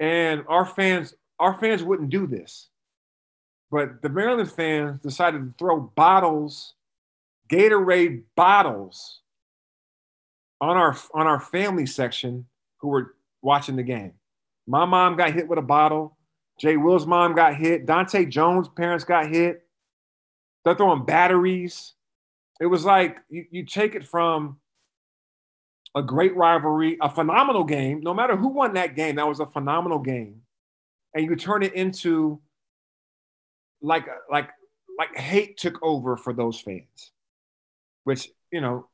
and 0.00 0.44
our 0.48 0.66
fans, 0.66 1.14
our 1.38 1.54
fans 1.58 1.82
wouldn't 1.82 2.10
do 2.10 2.26
this, 2.26 2.68
but 3.70 4.02
the 4.02 4.08
Maryland 4.08 4.50
fans 4.50 5.00
decided 5.00 5.38
to 5.38 5.54
throw 5.58 5.80
bottles, 5.80 6.74
Gatorade 7.48 8.22
bottles, 8.36 9.20
on 10.64 10.76
our 10.76 10.96
on 11.12 11.26
our 11.26 11.40
family 11.40 11.86
section 11.86 12.46
who 12.78 12.88
were 12.88 13.14
watching 13.42 13.76
the 13.76 13.82
game. 13.82 14.12
My 14.66 14.86
mom 14.86 15.16
got 15.16 15.34
hit 15.34 15.46
with 15.46 15.58
a 15.58 15.62
bottle. 15.62 16.16
Jay 16.58 16.76
Will's 16.76 17.06
mom 17.06 17.34
got 17.34 17.56
hit. 17.56 17.86
Dahntay 17.86 18.30
Jones' 18.30 18.68
parents 18.68 19.04
got 19.04 19.28
hit. 19.28 19.62
They're 20.64 20.74
throwing 20.74 21.04
batteries. 21.04 21.92
It 22.60 22.66
was 22.66 22.84
like 22.84 23.18
you, 23.28 23.44
you 23.50 23.66
take 23.66 23.94
it 23.94 24.06
from 24.06 24.58
a 25.94 26.02
great 26.02 26.34
rivalry, 26.34 26.96
a 27.00 27.10
phenomenal 27.10 27.64
game. 27.64 28.00
No 28.00 28.14
matter 28.14 28.36
who 28.36 28.48
won 28.48 28.74
that 28.74 28.96
game, 28.96 29.16
that 29.16 29.28
was 29.28 29.40
a 29.40 29.46
phenomenal 29.46 29.98
game. 29.98 30.40
And 31.14 31.24
you 31.24 31.36
turn 31.36 31.62
it 31.62 31.74
into 31.74 32.40
like 33.82 34.06
like 34.30 34.48
like 34.98 35.14
hate 35.14 35.58
took 35.58 35.78
over 35.82 36.16
for 36.16 36.32
those 36.32 36.58
fans, 36.58 37.12
which 38.04 38.30
you 38.50 38.62
know 38.62 38.88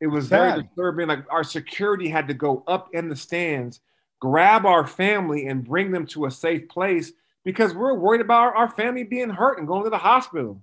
it 0.00 0.06
was 0.06 0.28
very 0.28 0.62
disturbing. 0.62 1.08
Like 1.08 1.24
our 1.30 1.44
security 1.44 2.08
had 2.08 2.28
to 2.28 2.34
go 2.34 2.64
up 2.66 2.88
in 2.94 3.08
the 3.08 3.16
stands, 3.16 3.80
grab 4.20 4.64
our 4.64 4.86
family, 4.86 5.46
and 5.46 5.64
bring 5.64 5.92
them 5.92 6.06
to 6.08 6.26
a 6.26 6.30
safe 6.30 6.68
place 6.68 7.12
because 7.44 7.74
we're 7.74 7.94
worried 7.94 8.20
about 8.20 8.54
our, 8.56 8.70
family 8.70 9.04
being 9.04 9.30
hurt 9.30 9.58
and 9.58 9.66
going 9.66 9.84
to 9.84 9.90
the 9.90 9.98
hospital, 9.98 10.62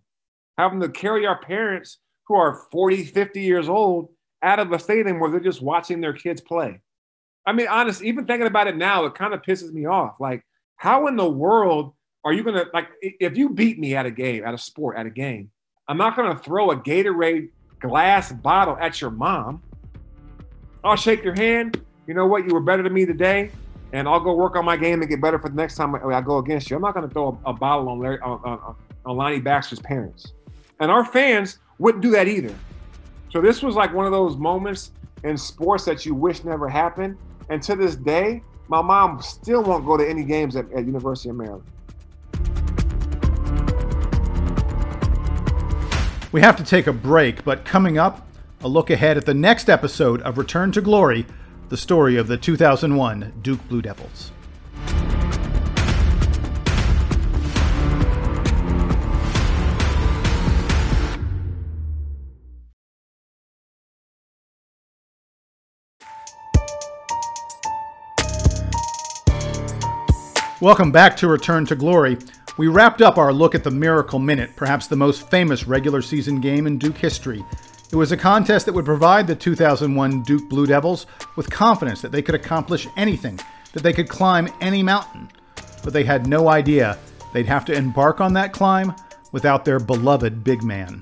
having 0.58 0.80
to 0.80 0.89
carry 0.89 1.26
our 1.26 1.39
parents 1.39 1.97
who 2.28 2.36
are 2.36 2.62
40, 2.71 3.04
50 3.04 3.41
years 3.41 3.69
old 3.69 4.10
out 4.41 4.60
of 4.60 4.71
a 4.71 4.80
stadium 4.80 5.19
where 5.19 5.32
they're 5.32 5.39
just 5.39 5.62
watching 5.62 6.02
their 6.02 6.13
kids 6.13 6.41
play. 6.41 6.82
I 7.45 7.54
mean, 7.54 7.67
honestly, 7.67 8.08
even 8.08 8.26
thinking 8.26 8.47
about 8.47 8.67
it 8.67 8.76
now, 8.76 9.06
it 9.06 9.15
kind 9.15 9.34
of 9.34 9.41
pisses 9.41 9.71
me 9.71 9.86
off. 9.86 10.15
Like, 10.19 10.43
how 10.76 11.08
in 11.08 11.15
the 11.15 11.30
world 11.30 11.93
are 12.26 12.34
you 12.34 12.43
gonna 12.43 12.65
like 12.73 12.89
if 13.02 13.38
you 13.38 13.50
beat 13.50 13.80
me 13.80 13.95
at 13.95 14.06
a 14.06 14.12
game, 14.12 14.43
at 14.43 14.54
a 14.54 14.58
sport, 14.58 14.97
at 14.97 15.06
a 15.06 15.10
game? 15.10 15.52
I'm 15.88 15.97
not 15.97 16.15
gonna 16.15 16.38
throw 16.38 16.71
a 16.71 16.76
Gatorade 16.78 17.50
glass 17.80 18.32
bottle 18.32 18.78
at 18.80 19.02
your 19.02 19.12
mom. 19.12 19.62
I'll 20.84 20.96
shake 20.96 21.24
your 21.24 21.36
hand. 21.36 21.82
You 22.08 22.13
know 22.13 22.26
what? 22.26 22.46
You 22.46 22.54
were 22.54 22.62
better 22.62 22.84
than 22.84 22.94
me 22.94 23.06
today, 23.06 23.52
and 23.92 24.08
I'll 24.08 24.20
go 24.20 24.34
work 24.34 24.56
on 24.56 24.66
my 24.66 24.78
game 24.78 25.02
and 25.02 25.10
get 25.10 25.22
better 25.22 25.40
for 25.40 25.50
the 25.50 25.56
next 25.56 25.76
time 25.76 25.96
I, 25.96 26.22
go 26.22 26.38
against 26.38 26.70
you. 26.70 26.76
I'm 26.76 26.82
not 26.82 26.94
going 26.94 27.08
to 27.08 27.13
throw 27.13 27.40
a, 27.46 27.50
a, 27.50 27.54
bottle 27.54 27.90
on 27.90 28.00
Larry 28.00 28.20
on, 28.22 28.40
on, 28.44 28.76
on 29.06 29.18
Lonny 29.18 29.40
Baxter's 29.40 29.80
parents. 29.80 30.34
And 30.80 30.90
our 30.90 31.04
fans 31.04 31.60
wouldn't 31.80 32.02
do 32.02 32.12
that 32.12 32.28
either. 32.28 32.54
So 33.30 33.42
this 33.42 33.62
was 33.62 33.76
like 33.76 33.94
one 33.94 34.06
of 34.06 34.12
those 34.12 34.38
moments 34.38 34.92
in 35.24 35.38
sports 35.38 35.86
that 35.86 36.06
you 36.06 36.16
wish 36.16 36.44
never 36.44 36.70
happened. 36.70 37.18
And 37.50 37.62
to 37.63 37.76
this 37.76 37.96
day, 37.96 38.42
my 38.68 38.82
mom 38.82 39.22
still 39.22 39.63
won't 39.63 39.86
go 39.86 39.98
to 39.98 40.08
any 40.08 40.24
games 40.24 40.56
at, 40.56 40.72
at 40.72 40.86
University 40.86 41.30
of 41.30 41.36
Maryland. 41.36 41.63
We 46.30 46.42
have 46.42 46.58
to 46.58 46.63
take 46.63 46.88
a 46.88 46.94
break, 46.94 47.46
but 47.46 47.63
coming 47.63 47.98
up, 47.98 48.28
a 48.60 48.68
look 48.68 48.90
ahead 48.90 49.16
at 49.16 49.26
the 49.26 49.34
next 49.34 49.70
episode 49.70 50.22
of 50.24 50.38
Return 50.38 50.74
to 50.74 50.82
Glory, 50.82 51.26
the 51.70 51.78
story 51.78 52.18
of 52.18 52.28
the 52.28 52.36
2001 52.36 53.32
Duke 53.42 53.66
Blue 53.70 53.82
Devils. 53.82 54.32
Welcome 70.60 70.92
back 70.92 71.16
to 71.18 71.30
Return 71.30 71.66
to 71.68 71.76
Glory. 71.78 72.18
We 72.58 72.67
wrapped 72.67 73.04
up 73.04 73.20
our 73.20 73.32
look 73.32 73.54
at 73.54 73.63
the 73.63 73.70
Miracle 73.70 74.17
Minute, 74.17 74.56
perhaps 74.56 74.88
the 74.88 74.96
most 74.96 75.30
famous 75.30 75.67
regular 75.67 76.02
season 76.02 76.41
game 76.41 76.65
in 76.65 76.80
Duke 76.80 76.98
history. 76.98 77.46
It 77.91 77.96
was 77.96 78.12
a 78.12 78.17
contest 78.17 78.65
that 78.65 78.74
would 78.74 78.84
provide 78.84 79.28
the 79.28 79.36
2001 79.36 80.24
Duke 80.24 80.50
Blue 80.50 80.65
Devils 80.65 81.06
with 81.36 81.52
confidence 81.52 82.02
that 82.02 82.12
they 82.12 82.24
could 82.24 82.34
accomplish 82.34 82.88
anything, 82.98 83.39
that 83.74 83.84
they 83.84 83.93
could 83.93 84.10
climb 84.10 84.50
any 84.60 84.82
mountain. 84.82 85.30
But 85.84 85.93
they 85.93 86.04
had 86.04 86.26
no 86.26 86.50
idea 86.50 86.98
they'd 87.32 87.46
have 87.46 87.63
to 87.65 87.74
embark 87.74 88.22
on 88.22 88.34
that 88.34 88.54
climb 88.54 88.96
without 89.32 89.63
their 89.63 89.80
beloved 89.80 90.43
big 90.43 90.63
man. 90.63 91.00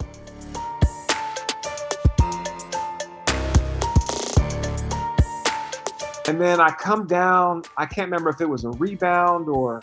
And 6.27 6.41
then 6.41 6.59
I 6.59 6.71
come 6.71 7.07
down, 7.07 7.63
I 7.77 7.85
can't 7.85 8.11
remember 8.11 8.29
if 8.29 8.41
it 8.41 8.49
was 8.49 8.65
a 8.65 8.71
rebound 8.71 9.47
or 9.47 9.79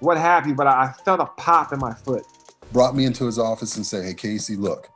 what 0.00 0.16
have 0.16 0.46
you, 0.46 0.54
but 0.54 0.66
I 0.66 0.92
felt 1.04 1.20
a 1.20 1.26
pop 1.26 1.72
in 1.72 1.78
my 1.78 1.92
foot. 1.92 2.24
Brought 2.72 2.94
me 2.94 3.04
into 3.04 3.26
his 3.26 3.38
office 3.38 3.76
and 3.76 3.84
said, 3.84 4.04
Hey, 4.04 4.14
Casey, 4.14 4.56
look, 4.56 4.90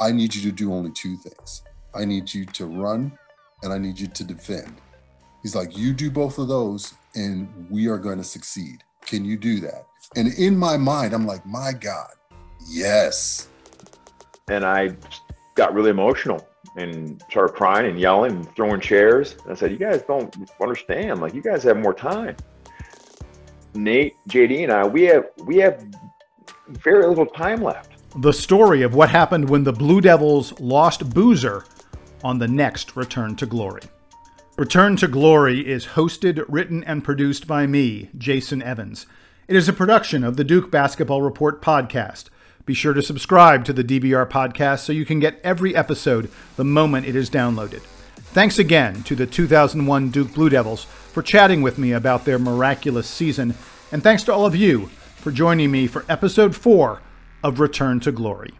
I 0.00 0.12
need 0.12 0.34
you 0.34 0.42
to 0.42 0.52
do 0.52 0.72
only 0.72 0.90
two 0.92 1.16
things. 1.16 1.62
I 1.94 2.04
need 2.04 2.32
you 2.32 2.44
to 2.44 2.66
run 2.66 3.16
and 3.62 3.72
I 3.72 3.78
need 3.78 3.98
you 3.98 4.06
to 4.06 4.24
defend. 4.24 4.80
He's 5.42 5.54
like, 5.54 5.76
You 5.76 5.92
do 5.92 6.10
both 6.10 6.38
of 6.38 6.48
those 6.48 6.94
and 7.14 7.48
we 7.70 7.88
are 7.88 7.98
going 7.98 8.18
to 8.18 8.24
succeed. 8.24 8.84
Can 9.06 9.24
you 9.24 9.36
do 9.36 9.60
that? 9.60 9.86
And 10.16 10.28
in 10.34 10.56
my 10.56 10.76
mind, 10.76 11.14
I'm 11.14 11.26
like, 11.26 11.44
My 11.46 11.72
God, 11.72 12.10
yes. 12.68 13.48
And 14.48 14.64
I 14.64 14.96
got 15.54 15.74
really 15.74 15.90
emotional 15.90 16.46
and 16.76 17.22
started 17.28 17.54
crying 17.54 17.86
and 17.86 17.98
yelling 17.98 18.32
and 18.32 18.54
throwing 18.54 18.80
chairs. 18.80 19.36
And 19.42 19.52
I 19.52 19.54
said, 19.54 19.72
You 19.72 19.78
guys 19.78 20.02
don't 20.02 20.34
understand. 20.60 21.20
Like, 21.20 21.34
you 21.34 21.42
guys 21.42 21.62
have 21.64 21.76
more 21.78 21.94
time. 21.94 22.36
Nate, 23.74 24.14
JD, 24.28 24.64
and 24.64 24.72
I, 24.72 24.86
we 24.86 25.02
have 25.02 25.26
we 25.44 25.56
have 25.58 25.84
very 26.68 27.06
little 27.06 27.26
time 27.26 27.62
left. 27.62 27.92
The 28.20 28.32
story 28.32 28.82
of 28.82 28.94
what 28.94 29.10
happened 29.10 29.48
when 29.48 29.64
the 29.64 29.72
Blue 29.72 30.00
Devils 30.00 30.58
lost 30.60 31.10
Boozer 31.10 31.64
on 32.24 32.38
the 32.38 32.48
next 32.48 32.96
Return 32.96 33.36
to 33.36 33.46
Glory. 33.46 33.82
Return 34.56 34.96
to 34.96 35.06
Glory 35.06 35.66
is 35.66 35.86
hosted, 35.88 36.44
written, 36.48 36.82
and 36.84 37.04
produced 37.04 37.46
by 37.46 37.66
me, 37.66 38.10
Jason 38.18 38.62
Evans. 38.62 39.06
It 39.46 39.54
is 39.54 39.68
a 39.68 39.72
production 39.72 40.24
of 40.24 40.36
the 40.36 40.44
Duke 40.44 40.70
Basketball 40.70 41.22
Report 41.22 41.62
podcast. 41.62 42.24
Be 42.66 42.74
sure 42.74 42.92
to 42.92 43.00
subscribe 43.00 43.64
to 43.66 43.72
the 43.72 43.84
DBR 43.84 44.28
podcast 44.28 44.80
so 44.80 44.92
you 44.92 45.06
can 45.06 45.20
get 45.20 45.40
every 45.44 45.76
episode 45.76 46.30
the 46.56 46.64
moment 46.64 47.06
it 47.06 47.14
is 47.14 47.30
downloaded. 47.30 47.82
Thanks 48.38 48.60
again 48.60 49.02
to 49.02 49.16
the 49.16 49.26
2001 49.26 50.10
Duke 50.10 50.32
Blue 50.32 50.48
Devils 50.48 50.84
for 50.84 51.24
chatting 51.24 51.60
with 51.60 51.76
me 51.76 51.90
about 51.90 52.24
their 52.24 52.38
miraculous 52.38 53.08
season, 53.08 53.56
and 53.90 54.00
thanks 54.00 54.22
to 54.22 54.32
all 54.32 54.46
of 54.46 54.54
you 54.54 54.86
for 55.16 55.32
joining 55.32 55.72
me 55.72 55.88
for 55.88 56.04
episode 56.08 56.54
4 56.54 57.00
of 57.42 57.58
Return 57.58 57.98
to 57.98 58.12
Glory. 58.12 58.52